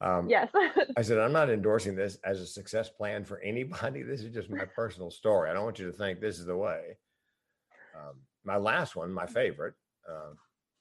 [0.00, 0.50] Um, Yes.
[0.96, 4.02] I said, I'm not endorsing this as a success plan for anybody.
[4.06, 5.50] This is just my personal story.
[5.50, 6.96] I don't want you to think this is the way.
[7.96, 9.74] Um, my last one, my favorite,
[10.08, 10.32] uh,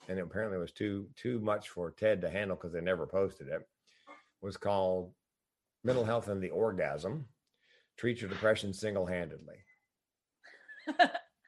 [0.08, 3.47] and it apparently was too too much for Ted to handle because they never posted
[3.47, 3.67] it,
[4.41, 5.12] was called
[5.84, 7.25] "Mental Health and the Orgasm:
[7.97, 9.58] Treat Your Depression Single Handedly."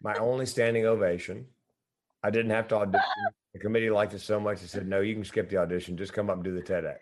[0.01, 1.45] my only standing ovation.
[2.23, 3.03] I didn't have to audition.
[3.53, 5.97] The committee liked it so much, they said, "No, you can skip the audition.
[5.97, 6.97] Just come up and do the TEDx."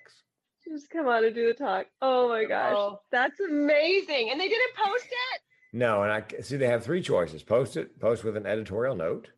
[0.69, 1.88] Just come on and do the talk.
[2.01, 2.73] Oh my gosh.
[2.75, 2.99] Oh.
[3.12, 4.30] That's amazing.
[4.32, 5.41] And they didn't post it?
[5.73, 9.30] No, and I see they have three choices: post it, post with an editorial note,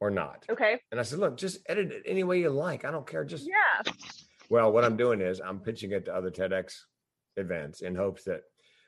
[0.00, 0.44] or not.
[0.50, 0.80] Okay.
[0.90, 2.84] And I said, look, just edit it any way you like.
[2.84, 3.24] I don't care.
[3.24, 3.92] Just Yeah.
[4.50, 6.74] well, what I'm doing is I'm pitching it to other TEDx
[7.36, 8.42] events in hopes that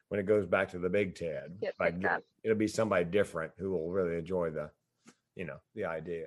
[0.09, 2.23] when it goes back to the big TED, Get if I picked get- up.
[2.43, 4.71] it'll be somebody different who will really enjoy the,
[5.37, 6.27] you know, the idea.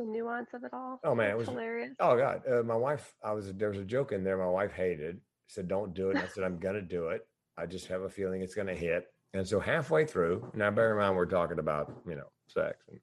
[0.00, 0.98] The nuance of it all.
[1.04, 1.94] Oh, man, it was- hilarious.
[2.00, 3.12] Oh God, uh, my wife.
[3.22, 4.38] I was there was a joke in there.
[4.38, 5.20] My wife hated.
[5.48, 7.20] Said, "Don't do it." And I said, "I'm gonna do it.
[7.58, 10.96] I just have a feeling it's gonna hit." And so halfway through, now bear in
[10.98, 13.00] mind we're talking about you know sex and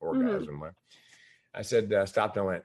[0.00, 0.60] orgasm.
[0.60, 0.76] where-
[1.54, 2.64] I said, uh, stopped and went.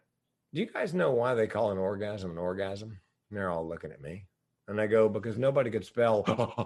[0.54, 2.90] Do you guys know why they call an orgasm an orgasm?
[3.32, 4.28] And they're all looking at me,
[4.68, 6.24] and I go because nobody could spell,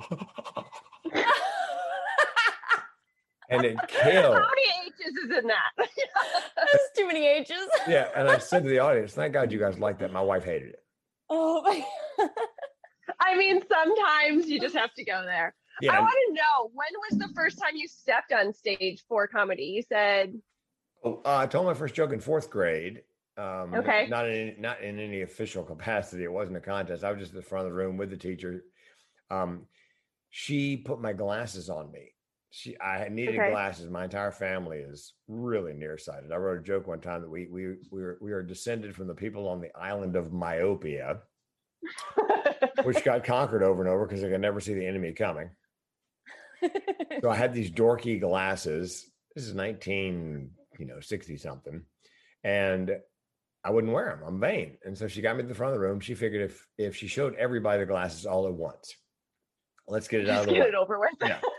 [3.51, 4.35] and it killed.
[4.35, 5.71] How many H's is in that?
[5.77, 7.51] There's too many H's.
[7.87, 10.43] Yeah, and I said to the audience, "Thank God you guys like that." My wife
[10.45, 10.83] hated it.
[11.29, 11.85] Oh my
[13.19, 15.53] I mean, sometimes you just have to go there.
[15.81, 15.93] Yeah.
[15.93, 19.63] I want to know when was the first time you stepped on stage for comedy?
[19.63, 20.33] You said,
[21.03, 23.01] Oh, uh, I told my first joke in fourth grade.
[23.37, 24.07] Um, Okay.
[24.07, 26.23] Not in not in any official capacity.
[26.23, 27.03] It wasn't a contest.
[27.03, 28.63] I was just in the front of the room with the teacher.
[29.29, 29.65] Um,
[30.29, 32.13] she put my glasses on me.
[32.53, 33.49] She I needed Okay.
[33.49, 33.89] glasses.
[33.89, 36.31] My entire family is really nearsighted.
[36.33, 39.07] I wrote a joke one time that we we we were we are descended from
[39.07, 41.21] the people on the island of myopia,
[42.83, 45.49] which got conquered over and over because they could never see the enemy coming.
[47.21, 49.09] So I had these dorky glasses.
[49.35, 51.83] This is 19, you know, 60 something.
[52.43, 52.91] And
[53.63, 54.27] I wouldn't wear them.
[54.27, 54.77] I'm vain.
[54.83, 55.99] And so she got me to the front of the room.
[56.01, 58.93] She figured if if she showed everybody the glasses all at once,
[59.87, 60.67] let's get it out just of the get way.
[60.69, 61.11] it over with.
[61.21, 61.39] Yeah.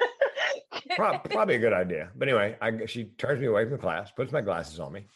[0.97, 2.11] Prob- probably a good idea.
[2.15, 5.07] But anyway, I, she turns me away from the class, puts my glasses on me,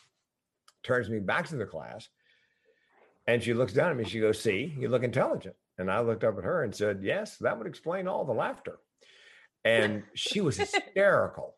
[0.82, 2.08] turns me back to the class,
[3.26, 4.04] and she looks down at me.
[4.04, 7.36] She goes, "See, you look intelligent." And I looked up at her and said, "Yes,
[7.38, 8.78] that would explain all the laughter."
[9.64, 11.56] And she was hysterical.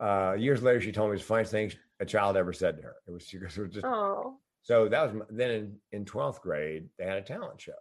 [0.00, 2.76] Uh, years later, she told me it was the funniest thing a child ever said
[2.76, 2.96] to her.
[3.06, 6.04] It was, she goes, it was just oh, so that was my, then in, in
[6.04, 7.72] 12th grade, they had a talent show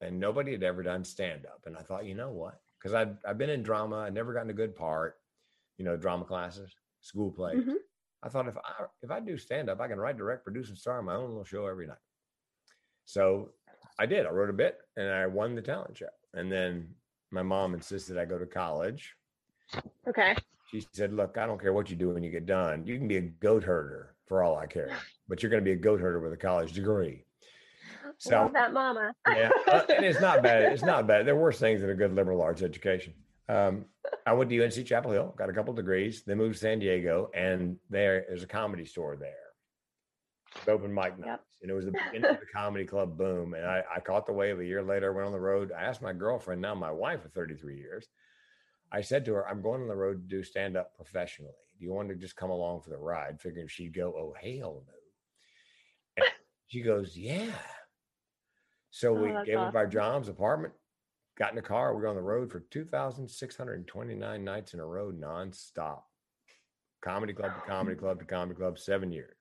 [0.00, 1.62] and nobody had ever done stand up.
[1.66, 2.60] And I thought, you know what?
[2.82, 5.16] Because I'd, I've been in drama, I'd never gotten a good part,
[5.78, 7.62] you know, drama classes, school plays.
[7.64, 7.76] Mhm.
[8.24, 10.78] I thought if I if I do stand up, I can write, direct, produce, and
[10.78, 11.98] star my own little show every night.
[13.04, 13.50] So
[13.98, 14.26] I did.
[14.26, 16.06] I wrote a bit and I won the talent show.
[16.34, 16.94] And then
[17.30, 19.14] my mom insisted I go to college.
[20.08, 20.34] okay.
[20.70, 22.86] She said, Look, I don't care what you do when you get done.
[22.86, 24.90] You can be a goat herder for all I care,
[25.28, 27.24] but you're going to be a goat herder with a college degree.
[28.22, 29.12] So, Love that mama.
[29.26, 30.72] yeah, uh, and it's not bad.
[30.72, 31.26] It's not bad.
[31.26, 33.14] There are worse things than a good liberal arts education.
[33.48, 33.86] Um,
[34.24, 37.32] I went to UNC Chapel Hill, got a couple degrees, then moved to San Diego,
[37.34, 39.34] and there is a comedy store there.
[40.68, 43.54] Open mic nights, and it was the beginning of the comedy club boom.
[43.54, 45.12] And I, I caught the wave a year later.
[45.12, 45.72] Went on the road.
[45.76, 48.06] I asked my girlfriend, now my wife of 33 years,
[48.92, 51.50] I said to her, I'm going on the road to do stand up professionally.
[51.76, 53.40] Do you want to just come along for the ride?
[53.40, 56.22] Figuring she'd go, Oh, hell no.
[56.22, 56.26] And
[56.68, 57.50] she goes, Yeah.
[58.94, 60.74] So Oh, we gave up our jobs, apartment,
[61.38, 61.94] got in a car.
[61.94, 66.02] We were on the road for 2,629 nights in a row, nonstop.
[67.02, 69.34] Comedy club to comedy club to comedy club, seven years.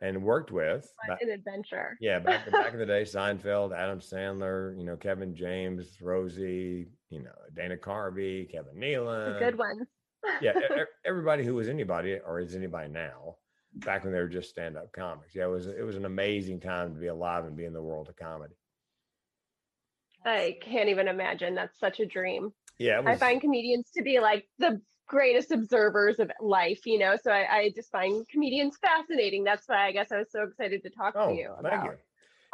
[0.00, 1.96] And worked with, What an adventure.
[2.00, 7.22] yeah, back, back in the day, Seinfeld, Adam Sandler, you know, Kevin James, Rosie, you
[7.22, 9.34] know, Dana Carvey, Kevin Nealon.
[9.38, 9.86] The good ones.
[10.40, 10.52] yeah,
[11.06, 13.36] everybody who was anybody or is anybody now,
[13.76, 15.34] back when they were just stand up comics.
[15.34, 17.82] Yeah, it was it was an amazing time to be alive and be in the
[17.82, 18.54] world of comedy.
[20.24, 21.54] I can't even imagine.
[21.54, 22.52] That's such a dream.
[22.78, 27.16] Yeah, it I find comedians to be like the greatest observers of life, you know.
[27.22, 29.44] So I, I just find comedians fascinating.
[29.44, 31.84] That's why I guess I was so excited to talk oh, to you thank about
[31.84, 31.92] you.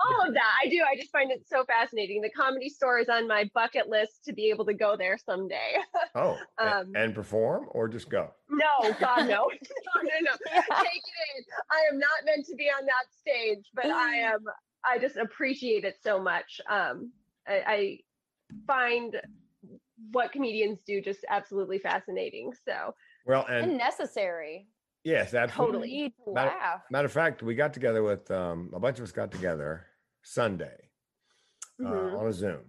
[0.09, 0.53] All of that.
[0.65, 0.83] I do.
[0.91, 2.21] I just find it so fascinating.
[2.21, 5.77] The comedy store is on my bucket list to be able to go there someday.
[6.15, 8.31] Oh, Um, and perform or just go.
[8.51, 10.33] no, God, no, no, no, no.
[10.53, 11.45] Take it in.
[11.71, 14.41] I am not meant to be on that stage, but I am.
[14.85, 16.61] I just appreciate it so much.
[16.69, 17.13] Um,
[17.49, 17.99] I, I
[18.67, 19.17] find
[20.11, 22.53] what comedians do just absolutely fascinating.
[22.65, 24.67] So Well, and and necessary.
[25.05, 25.73] yes, absolutely.
[25.73, 25.91] Totally.
[25.91, 26.81] You need to Matter- laugh.
[26.91, 29.87] Matter of fact, we got together with um, a bunch of us got together
[30.23, 30.91] Sunday,
[31.81, 32.19] uh, Mhm.
[32.19, 32.65] on a Zoom,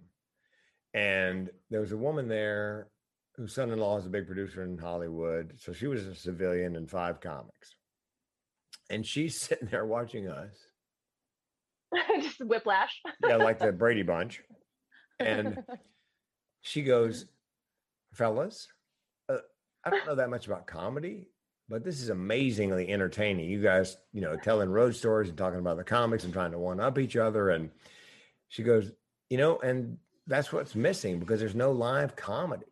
[0.92, 2.90] and there was a woman there
[3.36, 5.58] whose son-in-law is a big producer in Hollywood.
[5.58, 7.74] So she was a civilian in five comics,
[8.90, 10.56] and she's sitting there watching us,
[12.20, 13.00] Just whiplash.
[13.26, 14.42] yeah, like the Brady Bunch,
[15.20, 15.64] and
[16.60, 17.26] she goes,
[18.12, 18.68] "Fellas,
[19.28, 19.38] uh,
[19.84, 21.28] I don't know that much about comedy."
[21.68, 23.48] But this is amazingly entertaining.
[23.48, 26.58] You guys, you know, telling road stories and talking about the comics and trying to
[26.58, 27.48] one up each other.
[27.50, 27.70] And
[28.48, 28.92] she goes,
[29.30, 29.96] you know, and
[30.26, 32.66] that's what's missing because there's no live comedy.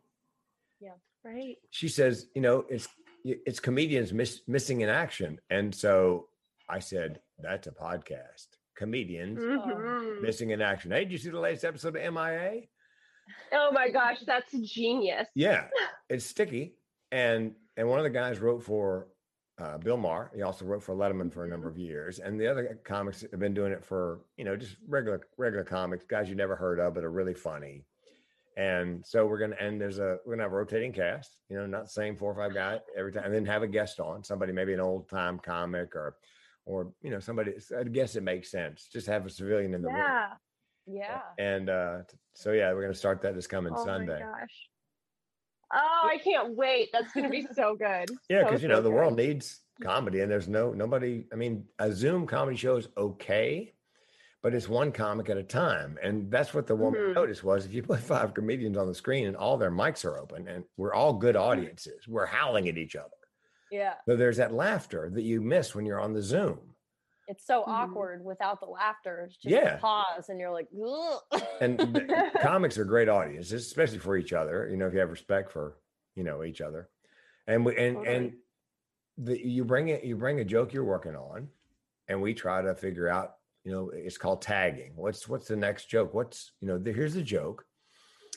[0.79, 0.91] Yeah,
[1.23, 1.55] right.
[1.71, 2.87] She says, you know, it's
[3.25, 5.39] it's comedians miss, missing in action.
[5.49, 6.27] And so
[6.69, 8.47] I said, that's a podcast.
[8.75, 10.21] Comedians Mhm.
[10.21, 10.91] missing in action.
[10.91, 12.63] Hey, did you see the latest episode of MIA?
[13.53, 15.27] Oh my gosh, that's genius.
[15.35, 15.67] Yeah,
[16.09, 16.75] it's sticky.
[17.11, 19.07] And and one of the guys wrote for
[19.59, 20.31] uh, Bill Maher.
[20.35, 22.19] He also wrote for Letterman for a number of years.
[22.19, 26.05] And the other comics have been doing it for you know just regular regular comics,
[26.05, 27.85] guys you never heard of but are really funny.
[28.55, 31.37] And so we're gonna and there's a we're gonna have a rotating cast.
[31.49, 33.67] You know, not the same four or five guys every time, and then have a
[33.67, 36.15] guest on somebody maybe an old time comic or
[36.65, 37.53] or you know somebody.
[37.77, 38.87] I guess it makes sense.
[38.91, 39.97] Just have a civilian in the room.
[39.97, 40.27] Yeah.
[40.85, 41.21] yeah.
[41.39, 41.97] And uh,
[42.33, 44.13] so yeah, we're gonna start that this coming Sunday.
[44.13, 44.25] Oh Sunday.
[44.25, 44.69] my gosh.
[45.73, 46.89] Oh, I can't wait.
[46.93, 48.09] That's gonna be so good.
[48.29, 48.95] Yeah, So, because you so know the good.
[48.95, 51.25] world needs comedy, and there's no nobody.
[51.31, 53.73] I mean, a Zoom comedy show is okay,
[54.41, 57.15] but it's one comic at a time, and that's what the woman Mhm.
[57.15, 60.17] noticed was if you put five comedians on the screen and all their mics are
[60.17, 61.49] open, and we're all good Mm-hmm.
[61.49, 63.09] audiences, we're howling at each other.
[63.71, 63.95] Yeah.
[64.07, 66.72] So there's that laughter that you miss when you're on the Zoom.
[67.27, 67.67] It's so Mhm.
[67.67, 69.21] awkward without the laughter.
[69.25, 69.75] It's just Yeah.
[69.77, 71.21] a pause and you're like, Ugh.
[71.61, 71.79] And
[72.41, 74.67] comics are great audiences, especially for each other.
[74.69, 75.77] You know, if you have respect for
[76.15, 76.89] you know each other,
[77.47, 78.15] and we and Totally.
[78.15, 78.37] and
[79.17, 81.49] the, you bring it, you bring a joke you're working on,
[82.07, 83.37] and we try to figure out.
[83.65, 84.91] You know, it's called tagging.
[84.97, 86.13] What's what's the next joke?
[86.13, 87.65] What's you know, the, here's the joke,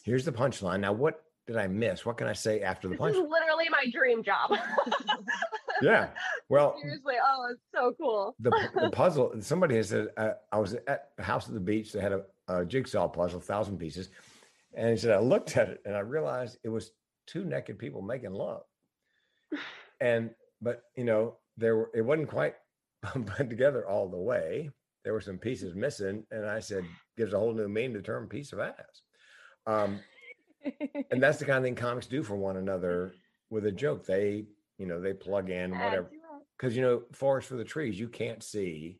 [0.05, 0.79] here's the punchline.
[0.79, 2.07] Now, what did I miss?
[2.07, 3.29] What can I say after the This is punchline?
[3.31, 4.53] literally my dream job.
[5.83, 6.09] Yeah.
[6.49, 7.15] Well, Seriously.
[7.25, 8.35] Oh, it's so cool.
[8.39, 11.93] the, the puzzle somebody has said uh, i was at the house at the beach
[11.93, 14.11] they had a, a jigsaw puzzle thousand pieces
[14.75, 16.93] and he said i looked at it and i realized it was
[17.27, 18.63] two naked people making love
[20.01, 20.31] and
[20.63, 22.55] but you know there were it wasn't quite
[23.27, 24.71] put together all the way
[25.03, 26.85] there were some pieces missing and i said
[27.17, 29.03] gives a whole new meaning to the term piece of ass
[29.67, 29.99] um,
[31.11, 33.15] and that's the kind of thing comics do for one another
[33.51, 34.45] with a joke they
[34.79, 36.11] you know they plug in whatever
[36.57, 38.99] because you know forest for the trees you can't see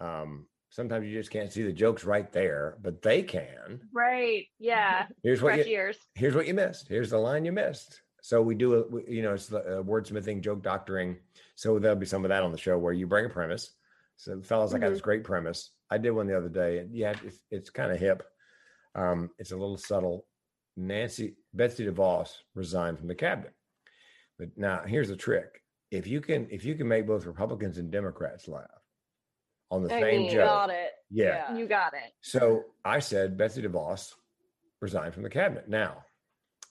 [0.00, 4.46] um sometimes you just can't see the jokes right there but they can Right.
[4.58, 5.06] Yeah.
[5.22, 5.98] here's what Fresh you ears.
[6.14, 9.22] here's what you missed here's the line you missed so we do a we- you
[9.22, 11.16] know it's the uh, wordsmithing joke doctoring
[11.54, 13.70] so there'll be some of that on the show where you bring a premise
[14.16, 17.14] so fellas i got this great premise i did one the other day and yeah
[17.24, 18.22] it's, it's kind of hip
[18.94, 20.26] um it's a little subtle
[20.76, 23.52] nancy betsy devos resigned from the cabinet
[24.38, 27.90] but now here's the trick if you can if you can make both republicans and
[27.90, 28.64] democrats laugh
[29.70, 30.90] on the I same mean, joke Got it.
[31.10, 31.56] Yeah.
[31.56, 32.12] You got it.
[32.20, 34.12] so I said Betsy DeVos
[34.80, 35.68] resigned from the cabinet.
[35.68, 36.04] Now,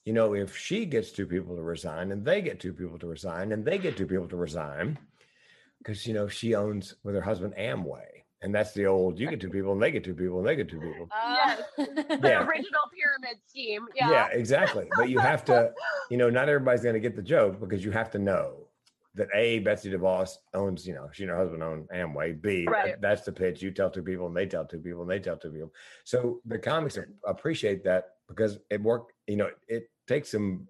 [0.05, 3.07] you know, if she gets two people to resign and they get two people to
[3.07, 4.99] resign and they get two people to resign,
[5.79, 8.22] because, you know, she owns with her husband Amway.
[8.43, 10.55] And that's the old you get two people and they get two people and they
[10.55, 11.07] get two people.
[11.11, 11.61] Yes.
[11.77, 12.45] Uh, The Yeah.
[12.45, 13.87] original pyramid scheme.
[13.95, 14.11] Yeah.
[14.11, 14.87] Yeah, exactly.
[14.97, 15.71] But you have to,
[16.11, 18.67] you know, not everybody's going to get the joke because you have to know
[19.15, 22.41] that A, Betsy DeVos owns, you know, she and her husband own Amway.
[22.41, 22.99] B, Right.
[22.99, 23.61] that's the pitch.
[23.61, 25.71] You tell two people and they tell two people and they tell two people.
[26.03, 30.67] So the comics appreciate that because it worked, you know, it takes some,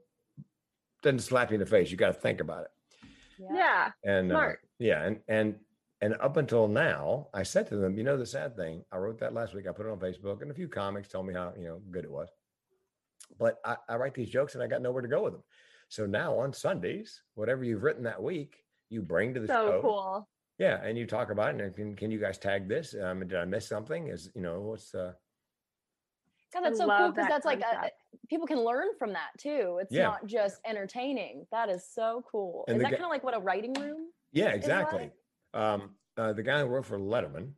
[1.02, 1.90] doesn't slap you in the face.
[1.90, 2.70] You got to think about it.
[3.52, 3.92] Yeah.
[4.04, 4.60] And uh, Smart.
[4.80, 5.56] yeah, and and
[6.04, 9.20] and up until now, I said to them, you know, the sad thing, I wrote
[9.20, 9.68] that last week.
[9.68, 12.04] I put it on Facebook, and a few comics told me how you know good
[12.04, 12.28] it was.
[13.39, 15.44] But I, I write these jokes, and I got nowhere to go with them.
[15.88, 18.58] So now on Sundays, whatever you've written that week,
[18.89, 19.82] you bring to the So show.
[19.82, 20.30] cool.
[20.60, 21.62] Yeah, and you talk about it.
[21.62, 22.94] And can can you guys tag this?
[23.02, 24.08] Um, did I miss something?
[24.10, 25.13] Is you know what's uh
[26.54, 27.90] God, I that's so cool because that that's like a,
[28.30, 29.80] people can learn from that too.
[29.82, 30.04] It's Yeah.
[30.04, 31.48] not just entertaining.
[31.52, 32.65] That is so cool.
[32.67, 34.10] And is that ga- kind of like what a writing room?
[34.34, 35.10] Yeah, is exactly.
[35.56, 37.54] Um, uh, the guy who wrote for Letterman,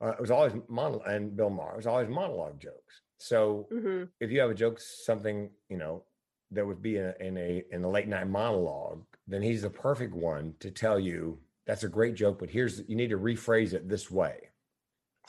[0.00, 3.02] uh, it was always monologue, and Bill Maher, it was always monologue jokes.
[3.18, 6.04] So hmm if you have a joke, something you know
[6.50, 9.70] that would be in a, in a in a late night monologue, then he's the
[9.70, 13.72] perfect one to tell you that's a great joke, but here's you need to rephrase
[13.72, 14.50] it this way.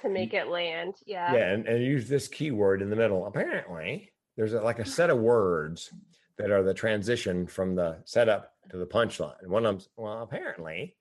[0.01, 0.95] To make it land.
[1.05, 1.33] Yeah.
[1.33, 3.25] Yeah, and, and use this keyword in the middle.
[3.25, 5.89] Apparently, there's a, like a set of words
[6.37, 9.47] that are the transition from the setup to the punchline.
[9.47, 10.97] One of them's well, apparently.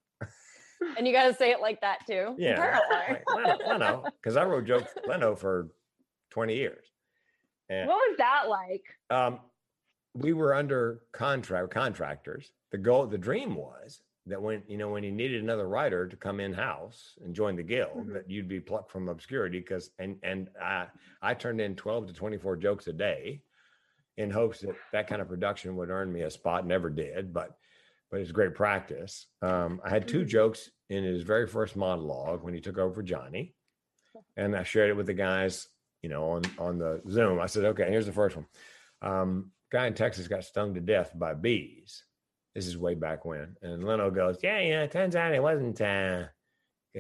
[0.96, 2.34] And you got to say it like that too.
[2.38, 2.78] Yeah,
[3.08, 5.68] like Leno, Leno, because I wrote jokes for Leno for
[6.30, 6.86] 20 years.
[7.68, 8.84] And What was that like?
[9.10, 9.40] um,
[10.14, 12.52] we were under contract contractors.
[12.70, 16.16] The goal, the dream was that when you know when you needed another writer to
[16.16, 18.12] come in house and join the guild, Mhm.
[18.14, 19.58] that you'd be plucked from obscurity.
[19.58, 20.86] Because and and I
[21.22, 23.42] I turned in 12 to 24 jokes a day,
[24.16, 26.66] in hopes that that kind of production would earn me a spot.
[26.66, 27.58] Never did, but
[28.10, 29.26] but it's great practice.
[29.42, 30.28] Um, I had 2 Mhm.
[30.28, 33.54] jokes in his very first monologue when he took over for Johnny,
[34.36, 35.68] and I shared it with the guys.
[36.02, 38.46] You know, on on the Zoom, I said, "Okay, here's the first one."
[39.00, 42.04] Um, guy in Texas got stung to death by bees.
[42.54, 43.56] This is way back when.
[43.62, 46.28] And Leno goes, Yeah, yeah, it turns out it wasn't uh,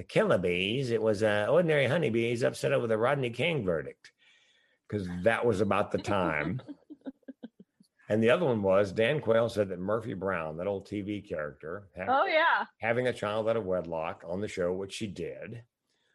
[0.08, 0.90] killer bees.
[0.90, 4.10] It was uh, ordinary honeybees upset over the Rodney King verdict.
[4.88, 6.60] Because that was about the time.
[8.08, 11.88] and the other one was Dan Quayle said that Murphy Brown, that old TV character,
[11.96, 12.64] ha- Oh yeah.
[12.78, 15.62] having a child out of wedlock on the show, which she did,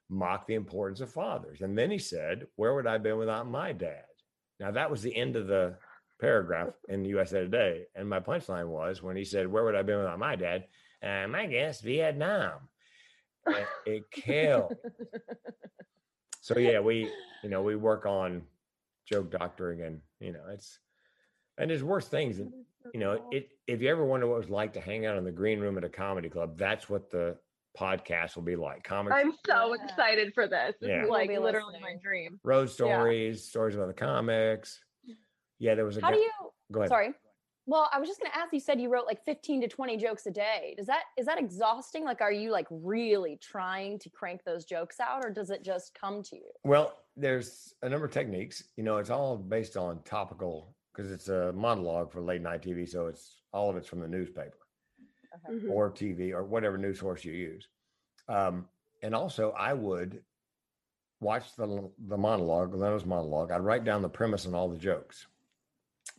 [0.09, 1.61] mocked the importance of fathers.
[1.61, 4.03] And then he said, Where would I have been without my dad?
[4.59, 5.75] Now, that was the end of the
[6.19, 7.83] paragraph in the USA Today.
[7.95, 10.65] And my punchline was when he said, Where would I have been without my dad?
[11.01, 12.53] Uh, my guess, Vietnam.
[13.47, 14.75] And it killed.
[16.41, 17.09] so, yeah, we,
[17.41, 18.43] you know, we work on
[19.07, 20.77] joke doctoring and, you know, it's,
[21.59, 22.39] and there's worse things.
[22.93, 25.23] you know, it if you ever wonder what it was like to hang out in
[25.23, 27.37] the green room at a comedy club, that's what the
[27.77, 28.83] podcast will be like.
[28.83, 29.83] Comic I'm so Yeah.
[29.85, 30.75] excited for this.
[30.81, 31.01] This Yeah.
[31.01, 32.39] is We'll like be literally my dream.
[32.43, 34.83] road stories, stories about the comics.
[35.59, 36.31] Yeah, there was a How guy- do you?
[36.71, 36.89] go ahead.
[36.89, 37.13] Sorry.
[37.67, 38.51] Well, I was just going to ask.
[38.51, 40.73] You said you wrote like 15 to 20 jokes a day.
[40.75, 42.03] Does that is that exhausting?
[42.03, 45.93] Like, are you like really trying to crank those jokes out, or does it just
[45.93, 46.49] come to you?
[46.63, 48.63] Well, there's a number of techniques.
[48.77, 52.85] You know, it's all based on topical because it's a monologue for late night TV,
[52.87, 54.57] so it's all of it's from the newspaper
[55.49, 55.71] Mhm.
[55.71, 57.69] or TV or whatever news source you use.
[58.27, 58.67] Um,
[59.01, 60.25] and also, I would
[61.21, 63.49] watch the the monologue, Leno's monologue.
[63.49, 65.27] I'd write down the premise and all the jokes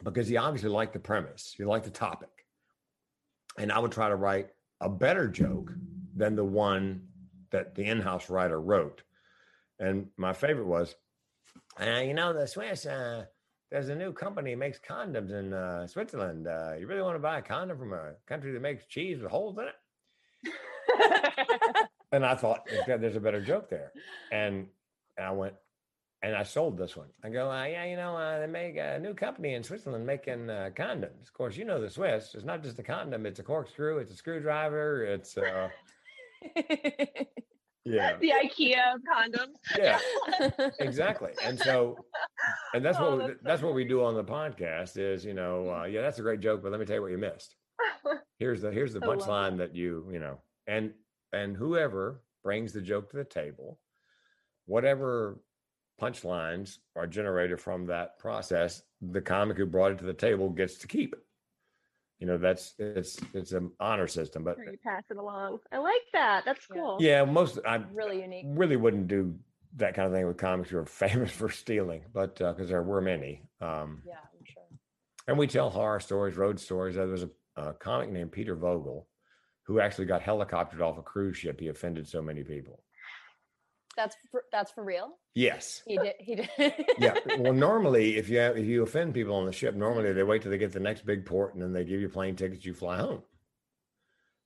[0.03, 2.47] because he obviously liked the premise, he liked the topic,
[3.59, 5.75] and I would try to write a better joke
[6.17, 7.07] than the one
[7.51, 9.03] that the in-house writer wrote.
[9.79, 10.95] And my favorite was,
[11.79, 12.87] uh, you know, the Swiss.
[12.87, 13.27] Uh,
[13.71, 16.47] there's a new company that makes condoms in uh, Switzerland.
[16.47, 19.31] Uh, you really want to buy a condom from a country that makes cheese with
[19.31, 19.75] holes in it?
[22.13, 23.93] And I thought there's a better joke there.
[24.33, 24.67] And
[25.19, 25.55] I went,
[26.23, 27.07] and I sold this one.
[27.23, 30.51] I go, uh, yeah, you know, uh, they make a new company in Switzerland making
[30.51, 31.23] uh, condoms.
[31.23, 32.35] Of course, you know the Swiss.
[32.35, 35.69] It's not just a condom; it's a corkscrew, it's a screwdriver, it's uh,
[37.91, 39.57] yeah, the IKEA condoms.
[39.79, 39.99] yeah,
[40.81, 41.33] exactly.
[41.43, 41.97] And so,
[42.75, 44.97] and that's Oh, what that's so that's what we do on the podcast.
[44.97, 47.11] Is you know, uh, yeah, that's a great joke, but let me tell you what
[47.11, 47.57] you missed.
[48.39, 50.93] Here's the here's the punchline that you you know, and
[51.33, 53.79] and whoever brings the joke to the table,
[54.67, 55.41] whatever
[56.01, 60.77] punchlines are generated from that process, the comic who brought it to the table gets
[60.79, 61.21] to keep it.
[62.21, 65.59] You know, that's it's it's an honor system, but you pass it along.
[65.73, 66.45] I like that.
[66.45, 66.99] That's cool.
[67.01, 68.45] yeah, most I really unique.
[68.49, 69.35] really wouldn't do
[69.77, 73.01] that kind of thing with comics who are famous for stealing, but because there were
[73.01, 73.43] many.
[73.61, 74.63] Um, Yeah, I'm sure.
[75.29, 76.97] and we tell horror stories, road stories.
[76.97, 79.07] There was a, a comic named Peter Vogel
[79.65, 81.59] who actually got helicoptered off a cruise ship.
[81.61, 82.83] He offended so many people.
[84.01, 85.19] That's for, that's for real.
[85.35, 85.83] Yes.
[85.87, 86.15] He did.
[86.19, 86.49] He did.
[86.99, 87.15] Yeah.
[87.39, 90.41] Well, normally, if you have, if you offend people on the ship, normally they wait
[90.41, 92.65] till they get the next big port and then they give you plane tickets.
[92.65, 93.23] You fly home.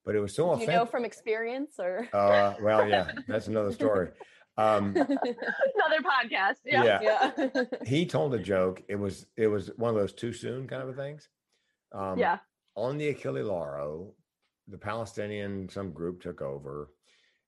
[0.05, 3.73] But it was so Do you know from experience, or uh, well, yeah, that's another
[3.73, 4.09] story.
[4.57, 6.57] Um, Another podcast.
[6.65, 7.01] Yeah.
[7.01, 7.31] yeah.
[7.37, 7.63] yeah.
[7.87, 8.83] he told a joke.
[8.89, 11.29] It was it was one of those too soon kind of things.
[11.93, 12.39] Um, Yeah.
[12.77, 14.13] On the Achille Lauro,
[14.69, 16.91] the Palestinian some group took over,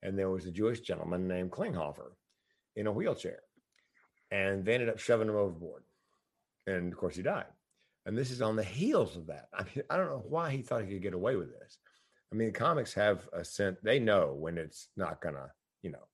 [0.07, 2.13] and there was a Jewish gentleman named Klinghoffer
[2.77, 3.41] in a wheelchair,
[4.31, 5.83] and they ended up shoving him overboard,
[6.67, 7.47] and of course he died.
[8.07, 9.49] And this is on the heels of that.
[9.53, 11.79] I mean, I don't know why he thought he could get away with this.
[12.33, 15.51] I mean, comics have a sense; they know when it's not gonna,
[15.83, 16.07] you know,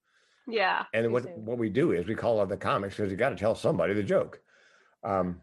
[0.48, 0.86] Yeah.
[0.94, 3.36] and what what we do is we call out the comics because you got to
[3.36, 4.40] tell somebody the joke.
[5.04, 5.42] Um,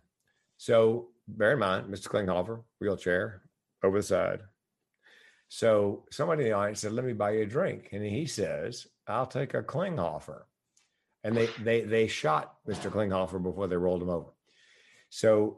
[0.58, 2.08] so bear in mind, Mr.
[2.08, 3.44] Klinghoffer, wheelchair
[3.84, 4.42] over the side.
[5.50, 8.88] So somebody in the audience said, "Let me buy you a drink," and he says,
[9.08, 10.44] "I'll take a Klinghoffer."
[11.24, 12.92] And they they they shot Mr.
[12.92, 14.30] Klinghoffer before they rolled him over.
[15.10, 15.58] So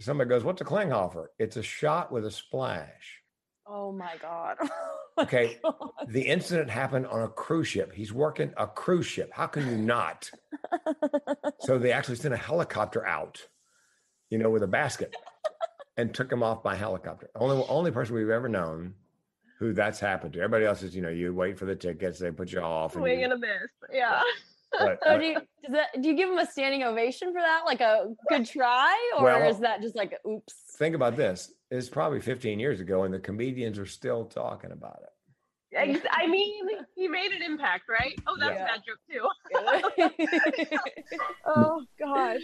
[0.00, 3.20] somebody goes, "What's a Klinghoffer?" It's a shot with a splash.
[3.66, 4.56] oh my god.
[5.18, 5.58] Oh okay.
[6.08, 7.90] The incident happened on a cruise ship.
[7.94, 9.30] He's working a cruise ship.
[9.32, 10.30] How can you not?
[11.60, 13.40] so they actually sent a helicopter out,
[14.28, 15.16] you know, with a basket
[15.96, 17.30] and took him off by helicopter.
[17.34, 18.92] Only only person we've ever known
[19.58, 20.40] who that's happened to.
[20.40, 22.94] Everybody else is, you know, you wait for the tickets, they put you off.
[22.94, 23.70] And Swing you, and a miss.
[23.92, 24.20] Yeah.
[24.20, 24.30] but-
[24.78, 27.62] So but- do you does that do you give them a standing ovation for that,
[27.64, 30.52] like a good try, or Well- is that just like oops?
[30.76, 31.52] think about this.
[31.70, 35.08] It's probably 15 years ago, and the comedians are still talking about it.
[36.10, 38.14] I mean, he made an impact, right?
[38.26, 38.64] Oh, that's Yeah.
[38.64, 40.78] a bad joke too.
[41.46, 42.40] Oh gosh.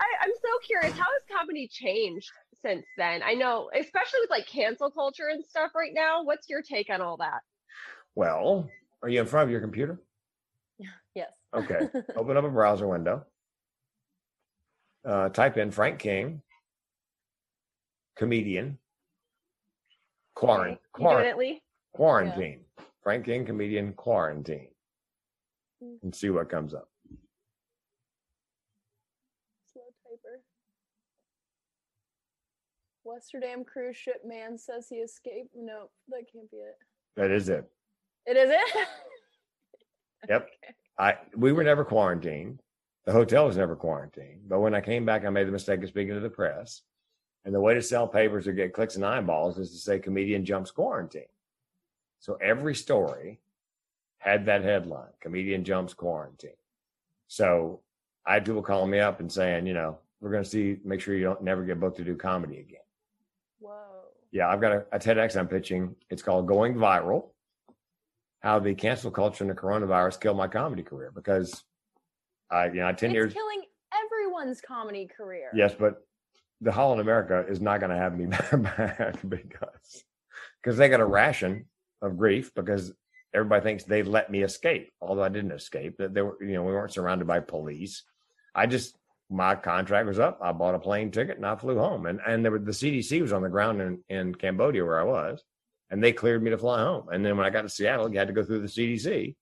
[0.00, 0.92] I, I'm so curious.
[0.92, 2.30] How has comedy changed
[2.64, 3.22] since then?
[3.22, 6.24] I know, especially with like cancel culture and stuff right now.
[6.24, 7.40] What's your take on all that?
[8.14, 8.68] Well,
[9.02, 10.00] are you in front of your computer?
[11.14, 11.30] yes.
[11.54, 11.88] Okay.
[12.16, 13.24] Open up a browser window.
[15.04, 16.40] Uh, type in Frank King,
[18.16, 18.78] comedian,
[20.34, 21.60] quarant- quarant-
[21.92, 22.60] quarantine.
[23.02, 24.68] Frank King, comedian, quarantine.
[25.82, 26.02] Mm.
[26.02, 26.88] And see what comes up.
[33.04, 35.50] Westerdam cruise ship man says he escaped.
[35.54, 36.76] No, that can't be it.
[37.16, 37.64] That is it.
[38.26, 38.88] It is it.
[40.26, 40.48] Yep.
[40.98, 42.62] I we were never quarantined.
[43.04, 44.48] The hotel was never quarantined.
[44.48, 46.80] But when I came back, I made the mistake of speaking to the press.
[47.44, 50.46] And the way to sell papers or get clicks and eyeballs is to say comedian
[50.46, 51.28] jumps quarantine.
[52.20, 53.40] So every story
[54.16, 56.56] had that headline, comedian jumps quarantine.
[57.28, 57.82] So
[58.26, 61.02] I had people calling me up and saying, you know, we're going to see, make
[61.02, 62.80] sure you don't never get booked to do comedy again.
[63.64, 64.10] Whoa.
[64.30, 65.94] Yeah, I've got a, a TEDx I'm pitching.
[66.10, 67.30] It's called Going Viral
[68.40, 71.10] How the Cancel Culture and the Coronavirus Killed My Comedy Career.
[71.14, 71.64] Because
[72.50, 73.32] I, you know, I 10 it's years.
[73.32, 73.62] killing
[74.04, 75.50] everyone's comedy career.
[75.54, 76.06] Yes, but
[76.60, 78.26] the Holland America is not going to have me
[78.76, 80.04] back because
[80.62, 81.64] because they got a ration
[82.02, 82.92] of grief because
[83.34, 85.96] everybody thinks they let me escape, although I didn't escape.
[85.98, 88.02] That they were, you know, we weren't surrounded by police.
[88.54, 88.96] I just
[89.30, 90.38] my contract was up.
[90.42, 92.06] I bought a plane ticket and I flew home.
[92.06, 95.04] And and there were, the CDC was on the ground in, in Cambodia where I
[95.04, 95.42] was,
[95.90, 97.08] and they cleared me to fly home.
[97.10, 99.34] And then when I got to Seattle, you had to go through the CDC.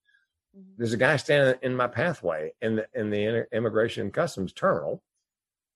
[0.57, 0.63] Mhm.
[0.77, 5.01] There's a guy standing in my pathway in the in the immigration and customs terminal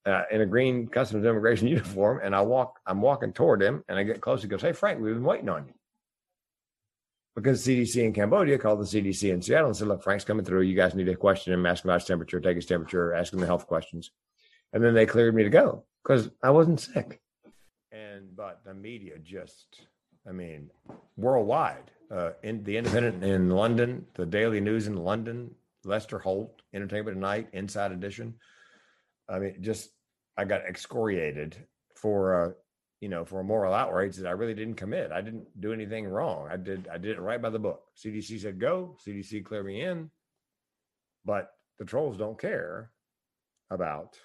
[0.05, 2.79] uh, in a green customs immigration uniform, and I walk.
[2.85, 4.41] I'm walking toward him, and I get close.
[4.41, 5.73] He goes, "Hey, Frank, we've been waiting on you."
[7.37, 10.61] Because CDC in Cambodia called the CDC in Seattle and said, "Look, Frank's coming through.
[10.61, 13.31] You guys need to question him, ask him about his temperature, take his temperature, ask
[13.31, 14.09] him the health questions."
[14.73, 17.21] And then they cleared me to go because I wasn't sick.
[17.91, 19.81] And but the media just,
[20.27, 20.71] I mean,
[21.15, 27.17] worldwide, uh, in the Independent in London, the Daily News in London, Lester Holt, Entertainment
[27.17, 28.33] Tonight, Inside Edition.
[29.29, 29.91] I mean, just
[30.37, 31.55] I got excoriated
[31.95, 32.51] for uh,
[33.01, 35.11] you know for a moral outrage that I really didn't commit.
[35.11, 36.47] I didn't do anything wrong.
[36.49, 37.83] I did I did it right by the book.
[37.97, 38.97] CDC said go.
[39.05, 40.09] CDC cleared me in,
[41.25, 42.91] but the trolls don't care
[43.69, 44.17] about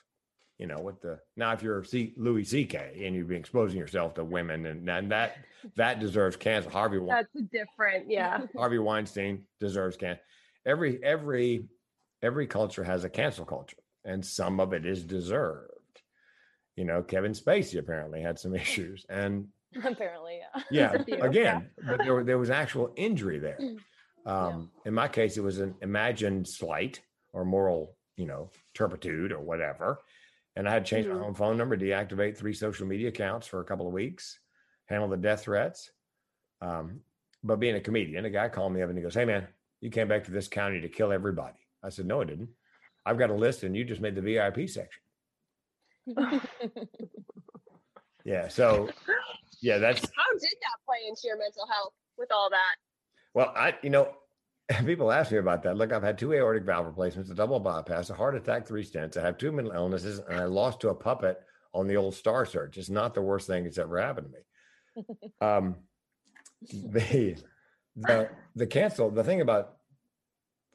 [0.58, 3.02] you know what the now if you're C, Louis C.K.
[3.04, 5.38] and you've been exposing yourself to women and, and that
[5.76, 6.70] that deserves cancel.
[6.70, 8.08] Harvey That's different.
[8.08, 8.42] Yeah.
[8.56, 10.18] Harvey Weinstein deserves can.
[10.64, 11.66] Every every
[12.22, 15.71] every culture has a cancel culture, and some of it is deserved.
[16.76, 19.48] You know, Kevin Spacey apparently had some issues, and
[19.84, 20.92] Apparently, yeah.
[21.06, 23.58] yeah, again, but there there was actual injury there.
[23.60, 23.78] Mm.
[24.26, 27.00] Um, In my case, it was an imagined slight
[27.32, 29.98] or moral, you know, turpitude or whatever.
[30.54, 33.60] And I had to change my home phone number, deactivate three social media accounts for
[33.60, 34.38] a couple of weeks,
[34.86, 35.90] handle the death threats.
[36.60, 37.00] Um,
[37.42, 39.48] but being a comedian, a guy called me up and he goes, Hey man,
[39.80, 41.58] you came back to this county to kill everybody.
[41.82, 42.50] I said, No, I didn't.
[43.04, 45.01] I've got a list and you just made the VIP section.
[48.24, 48.48] Yeah.
[48.48, 48.88] So
[49.60, 52.76] yeah, that's How did that play into your mental health with all that?
[53.34, 54.14] Well, I, you know,
[54.84, 55.76] people ask me about that.
[55.76, 59.16] Look, I've had two aortic valve replacements, a double bypass, a heart attack, three stents.
[59.16, 61.40] I have two mental illnesses, and I lost to a puppet
[61.74, 62.76] on the old Star Search.
[62.76, 65.30] It's not the worst thing that's ever happened to me.
[65.40, 65.76] um,
[66.70, 67.36] the
[67.96, 69.76] the the cancel the thing about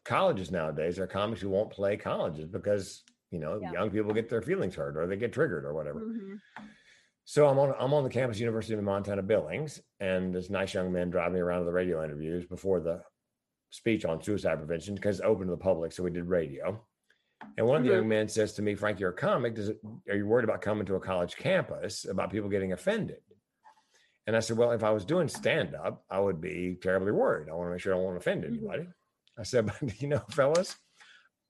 [0.03, 3.71] colleges nowadays are comics who won't play colleges because you know Yeah.
[3.73, 5.99] young people get their feelings hurt or they get triggered or whatever.
[6.01, 6.39] Mhm.
[7.25, 10.91] So I'm on I'm on the campus, University of Montana Billings, and this nice young
[10.91, 13.03] man driving me around to the radio interviews before the
[13.69, 15.91] speech on suicide prevention because it's open to the public.
[15.91, 16.85] So we did radio.
[17.57, 19.53] And one of the young men says to me, Frank, you're a comic.
[19.55, 19.77] Does it,
[20.09, 23.19] are you worried about coming to a college campus about people getting offended?
[24.25, 27.49] And I said, Well, if I was doing stand up, I would be terribly worried.
[27.49, 28.47] I want to make sure I won't offend Mhm.
[28.47, 28.87] anybody.
[29.37, 30.77] I said, But you know, fellas,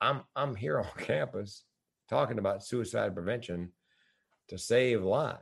[0.01, 1.63] I'm I'm here on campus
[2.09, 3.71] talking about suicide prevention
[4.49, 5.41] to save lives.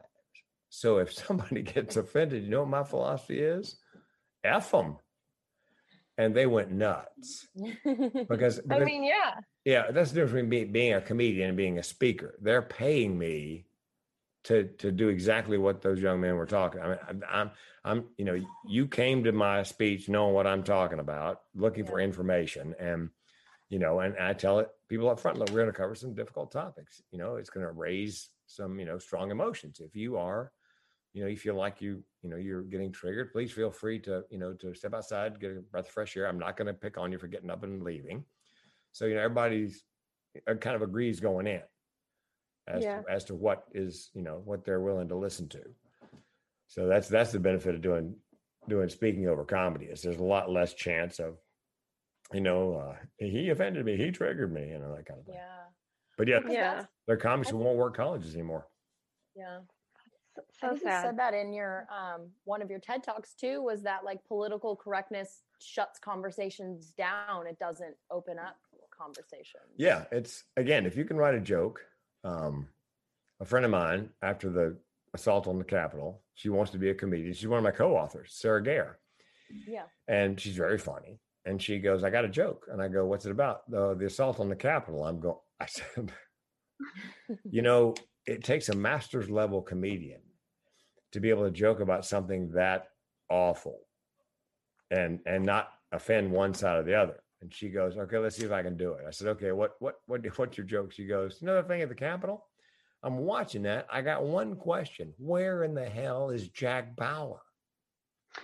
[0.69, 3.77] So if somebody gets offended, you know what my philosophy is?
[4.43, 4.97] F them.
[6.17, 7.45] And they went nuts
[8.29, 9.33] because, I mean, yeah.
[9.65, 12.35] yeah, that's the difference between being, a comedian and being a speaker.
[12.41, 13.65] They're paying me
[14.45, 16.79] to to do exactly what those young men were talking.
[16.79, 17.51] I mean, I'm, I'm,
[17.83, 21.99] I'm you know, you came to my speech knowing what I'm talking about, looking for
[21.99, 23.09] information, and
[23.75, 26.13] you know, and I tell it people up front, look, we're going to cover some
[26.13, 27.01] difficult topics.
[27.11, 29.81] You know, it's going to raise some, you know, strong emotions.
[29.81, 30.53] If you are,
[31.11, 34.23] you know, you feel like you, you know, you're getting triggered, please feel free to,
[34.29, 36.25] you know, to step outside, get a breath of fresh air.
[36.25, 38.23] I'm not going to pick on you for getting up and leaving.
[38.93, 39.83] So, you know, everybody's
[40.49, 41.63] uh, kind of agrees going in
[42.69, 43.01] as Yeah.
[43.01, 45.63] to, as to what is, you know, what they're willing to listen to.
[46.67, 48.15] So that's that's the benefit of doing
[48.69, 51.35] doing speaking over comedy is there's a lot less chance of,
[52.33, 55.35] you know, uh, he offended me, he triggered me, you know, that kind of thing.
[55.35, 55.63] Yeah.
[56.17, 56.61] But yeah, Because Yeah.
[56.75, 58.67] that's- there are comics who won't work colleges anymore.
[59.35, 59.61] Yeah.
[60.35, 63.33] So, I so think you said that in your um one of your TED talks
[63.35, 63.61] too.
[63.61, 67.47] Was that like political correctness shuts conversations down?
[67.47, 68.57] It doesn't open up
[68.91, 69.63] conversations.
[69.77, 71.85] Yeah, it's again, if you can write a joke,
[72.25, 72.67] um,
[73.39, 74.77] a friend of mine after the
[75.13, 77.33] assault on the Capitol, she wants to be a comedian.
[77.33, 78.99] She's one of my co-authors, Sarah Gare,
[79.49, 79.87] Yeah.
[80.07, 81.19] and she's very funny.
[81.45, 84.07] And she goes, "I got a joke," and I go, "What's it about?" The the
[84.07, 85.05] assault on the Capitol.
[85.05, 85.37] I'm going.
[85.59, 86.11] I said,
[87.49, 90.21] you know, it takes a master's level comedian
[91.11, 92.89] to be able to joke about something that
[93.29, 93.79] awful
[94.91, 97.21] and and not offend one side or the other.
[97.41, 99.75] And she goes, "Okay, let's see if I can do it." I said, "Okay, what
[99.79, 102.47] what what what's your joke?" She goes, "Another thing at the Capitol."
[103.03, 103.85] I'm watching that.
[103.91, 107.41] I got one question: Where in the hell is Jack Bauer?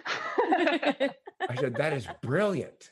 [1.51, 2.91] I said, "That is brilliant."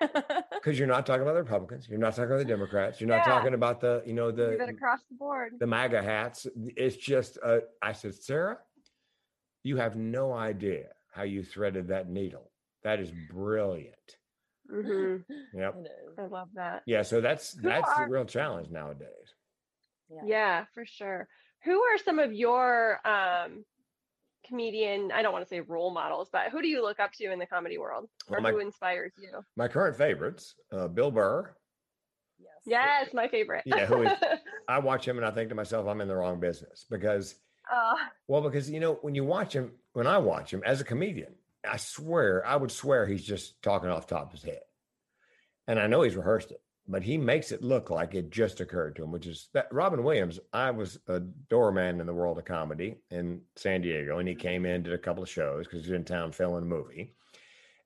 [0.52, 3.26] Because you're not talking about the Republicans, you're not talking about the Democrats, you're not
[3.26, 3.34] Yeah.
[3.34, 5.52] talking about the, you know, the across the board.
[5.58, 6.46] the MAGA hats.
[6.56, 8.58] It's just, uh, I said, Sarah,
[9.62, 12.50] you have no idea how you threaded that needle.
[12.82, 14.16] That is brilliant.
[14.70, 15.16] hmm
[15.52, 15.86] Yep.
[16.18, 16.82] I love that.
[16.86, 17.02] Yeah.
[17.02, 19.34] So that's Who that's are- the real challenge nowadays.
[20.08, 20.22] Yeah.
[20.24, 21.28] Yeah, for sure.
[21.64, 23.64] Who are some of your um
[24.46, 27.32] comedian, I don't want to say role models, but who do you look up to
[27.32, 28.08] in the comedy world?
[28.28, 29.30] Or Well, my- who inspires you?
[29.56, 31.54] My current favorites, uh, Bill Burr.
[32.38, 32.50] Yes.
[32.66, 33.62] Yes, my favorite.
[33.66, 34.12] Yeah, who is-
[34.68, 37.34] I watch him and I think to myself, I'm in the wrong business because
[37.72, 37.94] uh,
[38.28, 41.34] Well, because you know, when you watch him, when I watch him as a comedian,
[41.68, 44.60] I swear, I would swear he's just talking off the top of his head.
[45.66, 48.96] And I know he's rehearsed it, but he makes it look like it just occurred
[48.96, 52.44] to him, which is that Robin Williams, I was a doorman in the world of
[52.44, 54.42] comedy in San Diego, and he mm-hmm.
[54.42, 57.14] came in, did a couple of shows because he's in town filming a movie.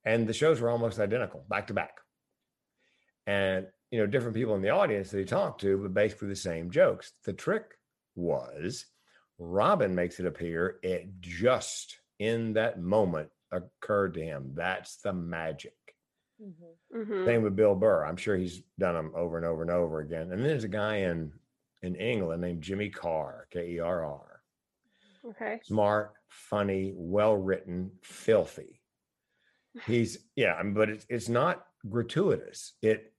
[0.05, 1.99] And the shows were almost identical, back to back.
[3.26, 6.36] And you know, different people in the audience that he talked to, but basically the
[6.36, 7.12] same jokes.
[7.24, 7.64] The trick
[8.14, 8.86] was
[9.38, 14.53] Robin makes it appear it just in that moment occurred to him.
[14.55, 15.72] That's the magic.
[16.41, 16.55] Mhm.
[16.95, 17.24] mhm.
[17.24, 18.05] Same with Bill Burr.
[18.05, 20.22] I'm sure he's done them over and over and over again.
[20.22, 21.32] And then there's a guy in
[21.82, 24.43] in England named Jimmy Carr, K E R R.
[25.24, 25.61] Okay.
[25.64, 28.80] Smart, funny, well written, filthy.
[29.84, 32.74] He's yeah, but it's it's not gratuitous.
[32.82, 33.12] It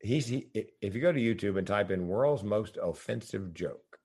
[0.00, 0.50] he's he,
[0.80, 3.98] if you go to YouTube and type in world's most offensive joke.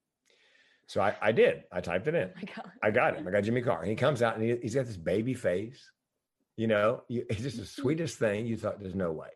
[0.88, 1.66] So I, I did.
[1.72, 2.30] I typed it in.
[2.30, 2.72] Oh my God.
[2.82, 3.28] I got him.
[3.28, 3.84] I got Jimmy Carr.
[3.84, 5.92] He comes out and he, he's got this baby face.
[6.60, 8.46] You know, you, he's just the sweetest thing.
[8.46, 9.30] You thought there's no way.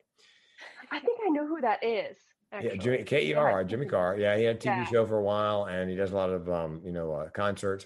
[0.92, 2.18] I think I know who that is.
[2.52, 2.72] Actually.
[2.72, 4.18] Yeah, Jimmy K E R R, Jimmy Carr.
[4.18, 4.84] Yeah, he had a TV Yeah.
[4.84, 7.86] show for a while, and he does a lot of um, you know, uh, concerts.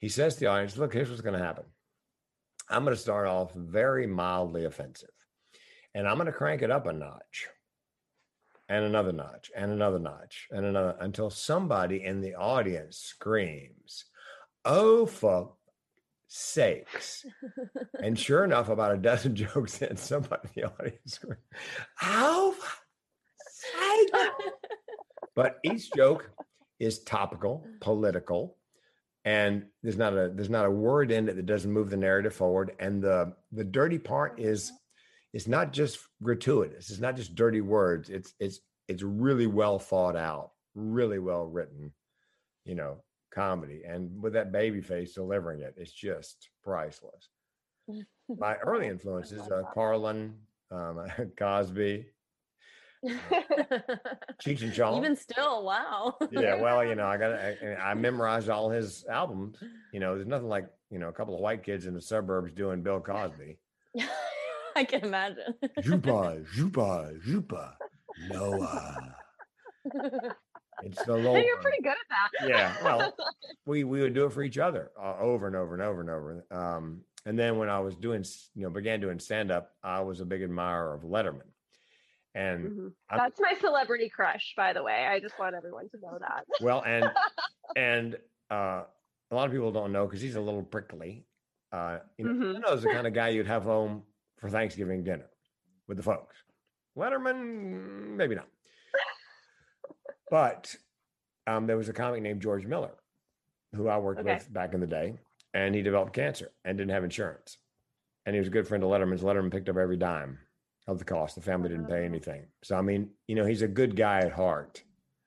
[0.00, 1.64] He says to the audience, "Look, here's what's going to happen.
[2.68, 5.08] I'm going to start off very mildly offensive,
[5.94, 7.48] and I'm going to crank it up a notch,
[8.68, 14.04] and another notch, and another notch, and another until somebody in the audience screams,
[14.66, 15.54] "Oh, for
[16.34, 17.24] sakes!"
[18.02, 21.38] and sure enough, about a dozen jokes in, somebody in the audience screamed,
[22.02, 22.56] "Oh,
[25.34, 26.30] but each joke
[26.78, 28.56] is topical, political,
[29.24, 32.34] and there's not a there's not a word in it that doesn't move the narrative
[32.34, 32.72] forward.
[32.78, 34.76] And the the dirty part is mm-hmm.
[35.32, 36.90] it's not just gratuitous.
[36.90, 38.10] It's not just dirty words.
[38.10, 41.92] It's it's it's really well thought out, really well written,
[42.64, 43.02] you know,
[43.34, 43.82] comedy.
[43.86, 47.28] And with that baby face delivering it, it's just priceless.
[48.28, 50.34] My early influences, uh, Carlin,
[50.70, 51.06] um,
[51.38, 52.06] Cosby,
[54.42, 54.96] Cheech and Chong.
[54.96, 56.16] Even still, wow.
[56.30, 59.58] yeah, well, you know, I got I, I memorized all his albums.
[59.92, 62.52] You know, there's nothing like you know a couple of white kids in the suburbs
[62.52, 63.58] doing Bill Cosby.
[64.76, 65.54] I can imagine.
[65.82, 67.76] Juba, Juba, Juba,
[68.30, 69.14] Noah.
[70.82, 71.44] It's the Lord.
[71.44, 71.96] you're pretty good at
[72.40, 72.48] that.
[72.48, 73.14] Yeah, well,
[73.66, 76.10] we we would do it for each other uh, over and over and over and
[76.10, 76.44] over.
[76.50, 80.20] Um, and then when I was doing, you know, began doing stand up, I was
[80.20, 81.48] a big admirer of Letterman.
[82.34, 82.92] And Mhm.
[83.10, 85.06] I'm- That's my celebrity crush, by the way.
[85.06, 86.44] I just want everyone to know that.
[86.60, 87.10] well and
[87.76, 88.16] and
[88.50, 88.82] uh
[89.30, 91.24] a lot of people don't know because he's a little prickly.
[91.72, 92.54] Uh, you know, Mhm.
[92.54, 94.02] Leno's the kind of guy you'd have home
[94.36, 95.28] for Thanksgiving dinner
[95.88, 96.36] with the folks.
[96.96, 98.46] Letterman, maybe not.
[100.30, 100.74] But
[101.46, 102.94] um, there was a comic named George Miller
[103.74, 104.34] who I worked Okay.
[104.34, 105.18] with back in the day,
[105.52, 107.58] and he developed cancer and didn't have insurance.
[108.26, 109.22] And he was a good friend of Letterman's.
[109.22, 110.38] Letterman picked up every dime
[110.86, 111.34] of the cost.
[111.34, 112.46] The family didn't pay anything.
[112.62, 114.82] So I mean, you know, he's a good guy at heart.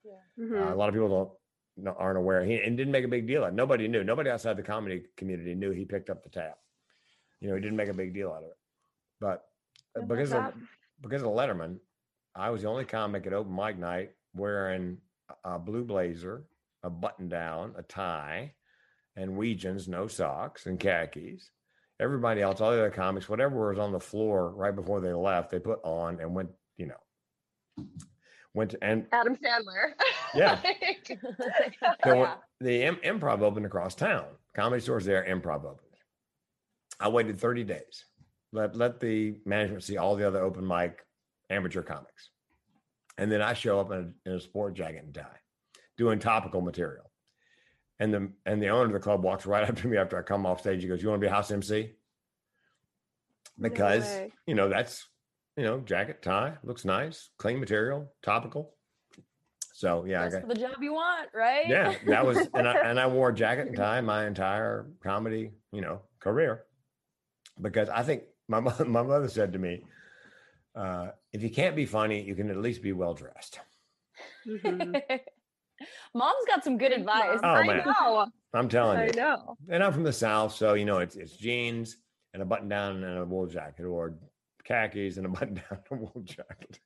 [0.05, 0.71] Uh, Mhm.
[0.71, 1.31] a lot of people don't
[1.85, 2.43] no- aren't aware.
[2.43, 3.49] He and didn't make a big deal out.
[3.49, 3.57] of it.
[3.57, 4.03] Nobody knew.
[4.03, 6.55] Nobody outside the comedy community knew he picked up the tab.
[7.39, 8.57] You know, he didn't make a big deal out of it.
[9.19, 9.47] But
[9.95, 10.53] uh, I love because of
[11.01, 11.79] because of Letterman,
[12.33, 14.97] I was the only comic at open mic night wearing
[15.43, 16.45] a- blue blazer,
[16.83, 18.53] a button down, a tie,
[19.15, 21.49] and Weejuns, no socks, and khakis.
[21.99, 25.49] Everybody else, all the other comics, whatever was on the floor right before they left,
[25.51, 26.49] they put on and went.
[26.77, 27.85] You know,
[28.53, 29.93] went to, and Adam Sandler.
[30.35, 30.61] Yeah.
[32.03, 32.37] So Yeah.
[32.59, 34.25] the im- improv opened across town.
[34.55, 35.79] Comedy stores there, improv opened.
[36.99, 38.05] I waited 30 days.
[38.51, 41.05] Let let the management see all the other open mic
[41.49, 42.29] amateur comics.
[43.17, 45.39] And then I show up in a, in a sport jacket and tie,
[45.97, 47.11] doing topical material.
[47.99, 50.21] And the and the owner of the club walks right up to me after I
[50.21, 50.81] come off stage.
[50.81, 51.93] He goes, "You want to be a house MC?"
[53.59, 54.31] Because way.
[54.45, 55.07] you know that's
[55.55, 58.75] you know jacket tie looks nice, clean material, topical.
[59.73, 61.67] So yeah, I got the job you want, right?
[61.67, 65.81] yeah, that was, and I, and I wore jacket and tie my entire comedy, you
[65.81, 66.63] know, career,
[67.61, 69.83] because I think my my mother said to me,
[70.75, 73.59] uh, if you can't be funny, you can at least be well dressed.
[74.47, 75.01] Mhm.
[76.15, 77.39] Mom's got some good advice.
[77.43, 77.83] Oh, I man.
[77.85, 78.25] know.
[78.53, 79.55] I'm telling I you, know.
[79.69, 81.97] and I'm from the South, so you know it's it's jeans
[82.33, 84.15] and a button down and a wool jacket, or
[84.63, 86.79] khakis and a button down and a wool jacket,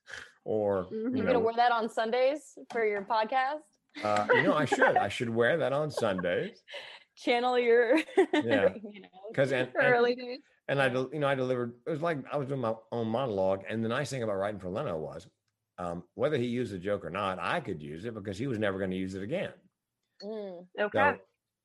[0.44, 1.16] or Mhm.
[1.16, 3.62] you are gonna know, wear that on Sundays for your podcast?
[4.04, 6.62] uh, you know, I should I should wear that on Sundays
[7.16, 7.96] Channel your,
[8.34, 8.74] Yeah.
[8.92, 9.08] you know.
[9.30, 10.40] because and, and Early days.
[10.72, 11.74] And I, you know, I delivered.
[11.86, 13.64] It was like I was doing my own monologue.
[13.68, 15.28] And the nice thing about writing for Leno was,
[15.78, 18.58] um, whether he used the joke or not, I could use it because he was
[18.58, 19.52] never going to use it again.
[20.22, 20.98] Mm, Okay.
[20.98, 21.20] So,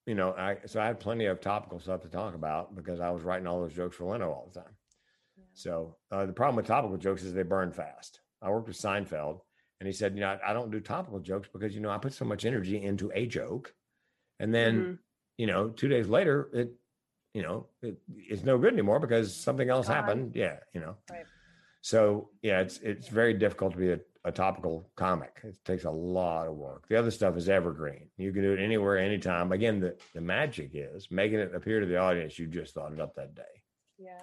[0.06, 3.10] you know, I so I had plenty of topical stuff to talk about because I
[3.12, 4.76] was writing all those jokes for Leno all the time.
[5.54, 8.22] So uh, the problem with topical jokes is they burn fast.
[8.42, 9.42] I worked with Seinfeld,
[9.80, 11.98] and he said, you know, I, I don't do topical jokes because you know I
[11.98, 13.74] put so much energy into a joke,
[14.40, 15.00] and then Mhm.
[15.38, 16.74] you know, two days later, it,
[17.34, 19.96] you know, it, it's no good anymore because something else Gone.
[19.96, 20.32] happened.
[20.36, 20.96] Yeah, you know.
[21.12, 21.26] Right.
[21.82, 25.40] So yeah, it's it's very difficult to be a, a topical comic.
[25.44, 26.88] It takes a lot of work.
[26.90, 28.10] The other stuff is evergreen.
[28.18, 29.52] You can do it anywhere, anytime.
[29.52, 33.00] Again, the the magic is making it appear to the audience you just thought it
[33.00, 33.44] up that day.
[33.98, 34.18] yeah.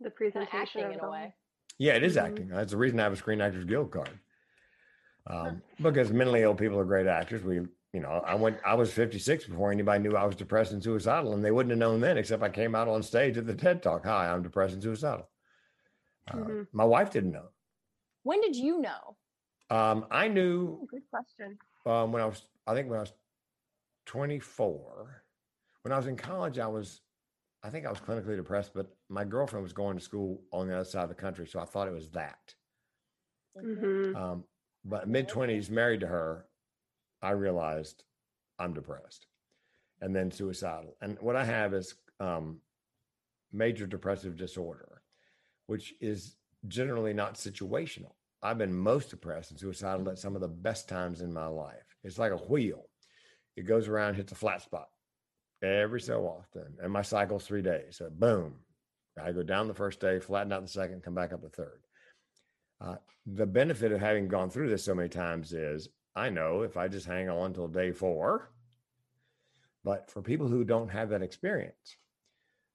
[0.00, 0.50] The presentation
[0.82, 1.34] acting in a way.
[1.78, 2.22] Yeah, it is Mhm.
[2.22, 2.48] acting.
[2.48, 4.10] That's the reason I have a Screen Actors Guild card.
[5.26, 7.42] Um, because mentally ill people are great actors.
[7.42, 7.60] We,
[7.94, 11.32] you know, I went, I was 56 before anybody knew I was depressed and suicidal,
[11.32, 13.84] and they wouldn't have known then, except I came out on stage at the TED
[13.84, 14.04] Talk.
[14.04, 15.28] Hi, I'm depressed and suicidal.
[16.28, 16.66] Uh, Mhm.
[16.72, 17.50] My wife didn't know.
[18.24, 19.16] When did you know?
[19.70, 21.56] Um, I knew Oh, Good question.
[21.86, 23.12] um, when I was, I think when I was
[24.06, 25.22] 24.
[25.82, 27.00] When I was in college, I was,
[27.62, 30.74] I think I was clinically depressed, but my girlfriend was going to school on the
[30.74, 32.54] other side of the country, so I thought it was that.
[33.56, 34.44] hmm Um,
[34.84, 36.48] but mid twenties, married to her,
[37.24, 38.04] I realized
[38.58, 39.26] I'm depressed,
[40.02, 40.96] and then suicidal.
[41.00, 42.58] And what I have is um,
[43.50, 45.00] major depressive disorder,
[45.66, 46.36] which is
[46.68, 48.12] generally not situational.
[48.42, 51.96] I've been most depressed and suicidal at some of the best times in my life.
[52.04, 52.90] It's like a wheel;
[53.56, 54.88] it goes around, hits a flat spot
[55.62, 57.96] every so often, and my cycle's three days.
[57.96, 58.56] So boom,
[59.18, 61.80] I go down the first day, flatten out the second, come back up the third.
[62.82, 66.76] Uh, the benefit of having gone through this so many times is I know if
[66.76, 68.50] I just hang on till day four,
[69.82, 71.96] but for people who don't have that experience,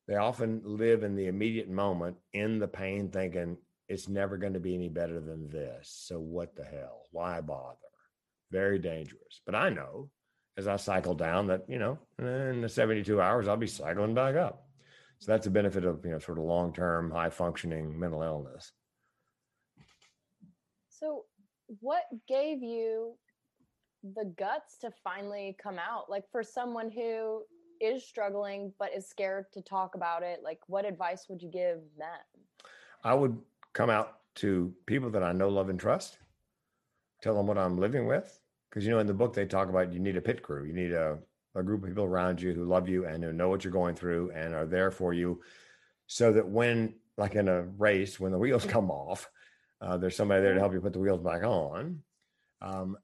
[0.07, 4.59] they often live in the immediate moment in the pain, thinking it's never going to
[4.59, 6.03] be any better than this.
[6.07, 7.03] So what the hell?
[7.11, 7.77] Why bother?
[8.51, 9.41] Very dangerous.
[9.45, 10.09] But I know
[10.57, 14.35] as I cycle down that, you know, in the 72 hours, I'll be cycling back
[14.35, 14.67] up.
[15.19, 18.71] So that's a benefit of, you know, sort of long term, high functioning mental illness.
[20.89, 21.25] So,
[21.79, 23.15] what gave you
[24.03, 26.09] the guts to finally come out?
[26.09, 27.43] Like, for someone who
[27.81, 31.79] is struggling but is scared to talk about it, like, what advice would you give
[31.97, 32.43] them?
[33.03, 33.37] I would
[33.73, 36.17] come out to people that I know, love, and trust,
[37.21, 38.39] tell them what I'm living with.
[38.69, 40.73] Because, you know, in the book, they talk about you need a pit crew, you
[40.73, 41.17] need a,
[41.55, 43.95] a group of people around you who love you and who know what you're going
[43.95, 45.41] through and are there for you.
[46.07, 49.29] So that when, like in a race, when the wheels come off,
[49.81, 52.01] uh, there's somebody there to help you put the wheels back on.
[52.61, 52.97] Um,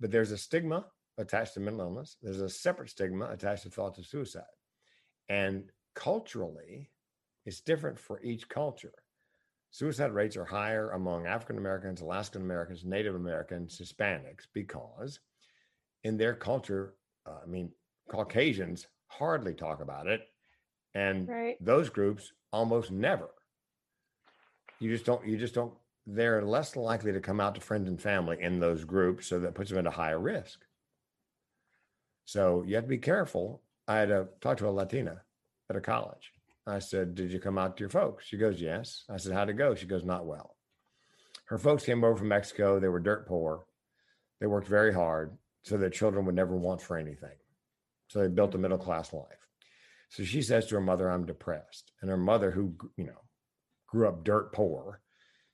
[0.00, 0.86] but there's a stigma
[1.18, 2.16] attached to mental illness.
[2.22, 4.44] There's a separate stigma attached to thoughts of suicide.
[5.28, 6.90] And culturally,
[7.44, 8.94] it's different for each culture.
[9.70, 15.20] Suicide rates are higher among African Americans, Alaskan Americans, Native Americans, Hispanics, because
[16.04, 16.94] in their culture,
[17.26, 17.72] uh, I mean,
[18.08, 20.22] Caucasians hardly talk about it.
[20.94, 21.56] And Right.
[21.60, 23.28] those groups almost never.
[24.80, 25.74] You just don't, you just don't,
[26.10, 29.26] they're less likely to come out to friends and family in those groups.
[29.26, 30.60] So that puts them at a higher risk.
[32.24, 33.62] So you have to be careful.
[33.86, 35.22] I had to talk to a Latina
[35.68, 36.32] at a college.
[36.66, 38.26] I said, Did you come out to your folks?
[38.26, 39.04] She goes, Yes.
[39.08, 39.74] I said, How'd it go?
[39.74, 40.56] She goes, Not well.
[41.46, 42.80] Her folks came over from Mexico.
[42.80, 43.64] They were dirt poor.
[44.40, 47.36] They worked very hard so their children would never want for anything.
[48.08, 49.24] So they built a middle class life.
[50.10, 51.92] So she says to her mother, I'm depressed.
[52.00, 53.20] And her mother, who, you know,
[53.86, 55.00] grew up dirt poor,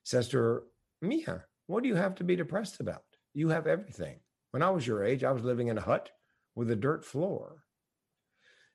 [0.05, 0.63] says to her,
[1.03, 3.03] Mia, what do you have to be depressed about?
[3.35, 4.21] You have everything.
[4.53, 6.11] When I was your age, I was living in a hut
[6.55, 7.65] with a dirt floor.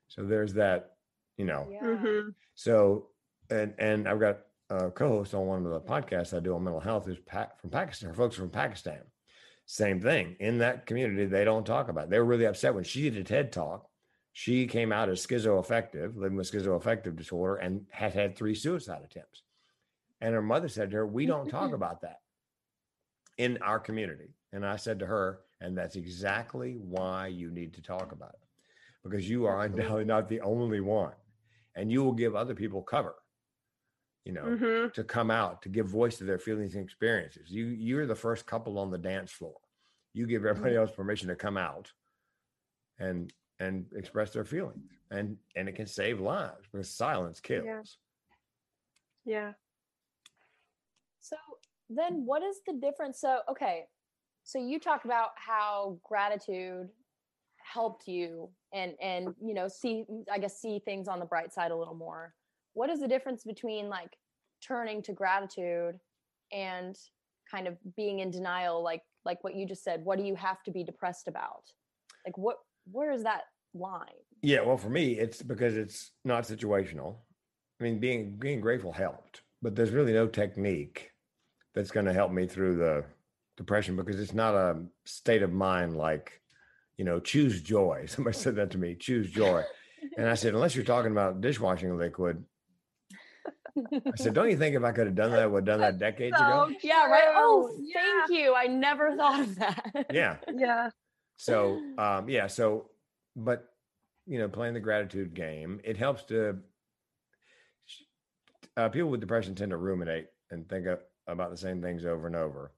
[0.08, 0.98] So there's that,
[1.38, 1.82] you know, Yeah.
[1.84, 2.36] Mhm.
[2.56, 3.12] so,
[3.50, 6.80] and and I've got a co-host on one of the podcasts I do on mental
[6.82, 8.10] health who's pa- from Pakistan.
[8.10, 9.02] Her folks are from Pakistan.
[9.66, 11.26] Same thing in that community.
[11.26, 12.06] They don't talk about.
[12.06, 12.10] It.
[12.10, 13.88] They were really upset when she did a TED talk.
[14.34, 19.44] She came out as schizoaffective, living with schizoaffective disorder, and had had three suicide attempts.
[20.22, 22.22] And her mother said to her, "We don't talk about that
[23.38, 27.82] in our community." And I said to her, "And that's exactly why you need to
[27.82, 28.48] talk about it,
[29.04, 31.16] because you are undoubtedly not the only one."
[31.76, 33.16] and you will give other people cover
[34.26, 34.92] you know Mhm.
[34.94, 38.46] to come out to give voice to their feelings and experiences you you're the first
[38.48, 39.62] couple on the dance floor
[40.14, 41.94] you give everybody else permission to come out
[42.98, 47.66] and and express their feelings and and it can save lives because silence kills
[49.26, 49.54] Yeah.
[51.22, 51.36] So
[51.90, 53.20] then what is the difference?
[53.20, 53.86] So, okay.
[54.44, 56.90] So you talk about how gratitude
[57.58, 61.72] helped you and and you know see I guess see things on the bright side
[61.72, 62.34] a little more.
[62.74, 64.16] What is the difference between like
[64.66, 65.96] turning to gratitude
[66.52, 66.96] and
[67.50, 70.64] kind of being in denial like like what you just said what do you have
[70.64, 71.64] to be depressed about?
[72.26, 72.58] Like what
[72.92, 73.42] where is that
[73.76, 74.08] line?
[74.42, 77.18] yeah well for me it's because it's not situational
[77.80, 81.12] i mean being being grateful helped but there's really no technique
[81.74, 83.04] that's going to help me through the
[83.58, 86.42] depression because it's not a state of mind like
[86.98, 89.62] you know choose joy somebody said that to me choose joy
[90.18, 92.44] and i said unless you're talking about dishwashing liquid
[93.92, 95.82] i said don't you think if i could have done that i would have done
[95.82, 97.24] that decades ago yeah, right.
[97.36, 97.86] Oh, true.
[97.94, 98.54] thank you.
[98.56, 100.08] I never thought of that.
[100.12, 100.90] yeah Yeah.
[101.38, 102.90] So um, yeah, so
[103.36, 103.70] but
[104.28, 106.58] you know, playing the gratitude game, it helps to
[108.80, 112.28] uh, people with depression tend to ruminate and think of, about the same things over
[112.28, 112.72] and over.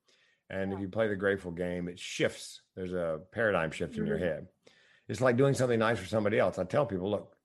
[0.49, 2.62] And if you play the grateful game, it shifts.
[2.76, 4.22] There's a paradigm shift in your Mhm.
[4.22, 4.47] head.
[5.08, 6.58] It's like doing something nice for somebody else.
[6.60, 7.38] I tell people, look,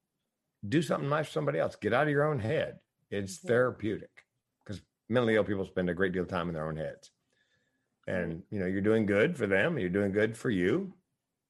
[0.68, 1.76] do something nice for somebody else.
[1.76, 2.80] Get out of your own head.
[3.10, 3.46] It's Mhm.
[3.48, 4.26] therapeutic
[4.64, 7.12] because mentally ill people spend a great deal of time in their own heads.
[8.08, 9.78] And you know, you're doing good for them.
[9.78, 10.96] You're doing good for you.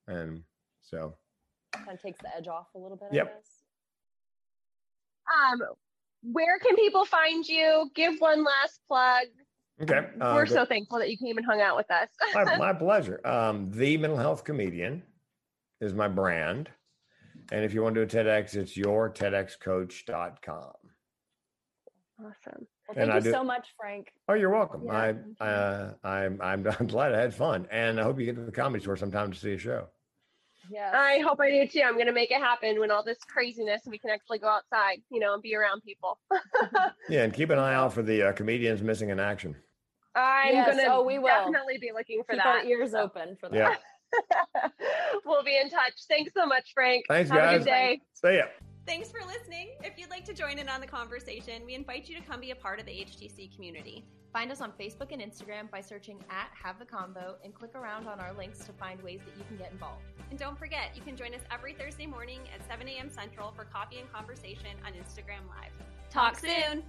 [0.06, 0.44] And
[0.82, 1.16] so
[1.72, 3.26] kind of takes the edge off a little bit, Yep.
[3.26, 3.64] I guess.
[5.62, 5.76] Um,
[6.22, 7.90] where can people find you?
[7.94, 9.26] Give one last plug.
[9.82, 10.08] Okay.
[10.20, 12.08] uh, We're so thankful that you came and hung out with us.
[12.34, 13.20] my, my pleasure.
[13.26, 15.02] Um, the mental health comedian
[15.80, 16.70] is my brand.
[17.52, 20.72] And if you want to do a TEDx, it's yourtedxcoach.com.
[22.18, 22.66] awesome.
[22.88, 24.08] Well, And thank I you do- so much, Frank.
[24.28, 24.82] Oh, you're welcome.
[24.86, 25.46] Yeah, I, thank you.
[25.46, 27.66] uh, I'm, I'm, I'm glad I had fun.
[27.70, 29.88] And I hope you get to the comedy store sometime to see a show.
[30.70, 30.94] Yes.
[30.96, 31.82] I hope I do too.
[31.84, 34.48] I'm going to make it happen when all this craziness and we can actually go
[34.48, 36.18] outside, you know, and be around people.
[37.08, 37.22] Yeah.
[37.22, 39.54] And keep an eye out for the uh, comedians missing in action.
[40.16, 41.28] I'm Yes, going to oh, we will.
[41.28, 42.46] definitely be looking for Keep that.
[42.46, 43.54] our ears open for that.
[43.54, 44.68] Yeah.
[45.24, 45.92] we'll be in touch.
[46.08, 47.04] Thanks so much, Frank.
[47.08, 48.00] Thanks, Have a good day.
[48.14, 48.44] See ya.
[48.86, 49.70] Thanks for listening.
[49.84, 52.50] If you'd like to join in on the conversation, we invite you to come be
[52.52, 54.04] a part of the HTC community.
[54.36, 58.06] Find us on Facebook and Instagram by searching at Have the Convo and click around
[58.06, 60.02] on our links to find ways that you can get involved.
[60.28, 63.08] And don't forget, you can join us every Thursday morning at 7 a.m.
[63.08, 65.72] Central for coffee and conversation on Instagram Live.
[66.10, 66.82] Talk soon!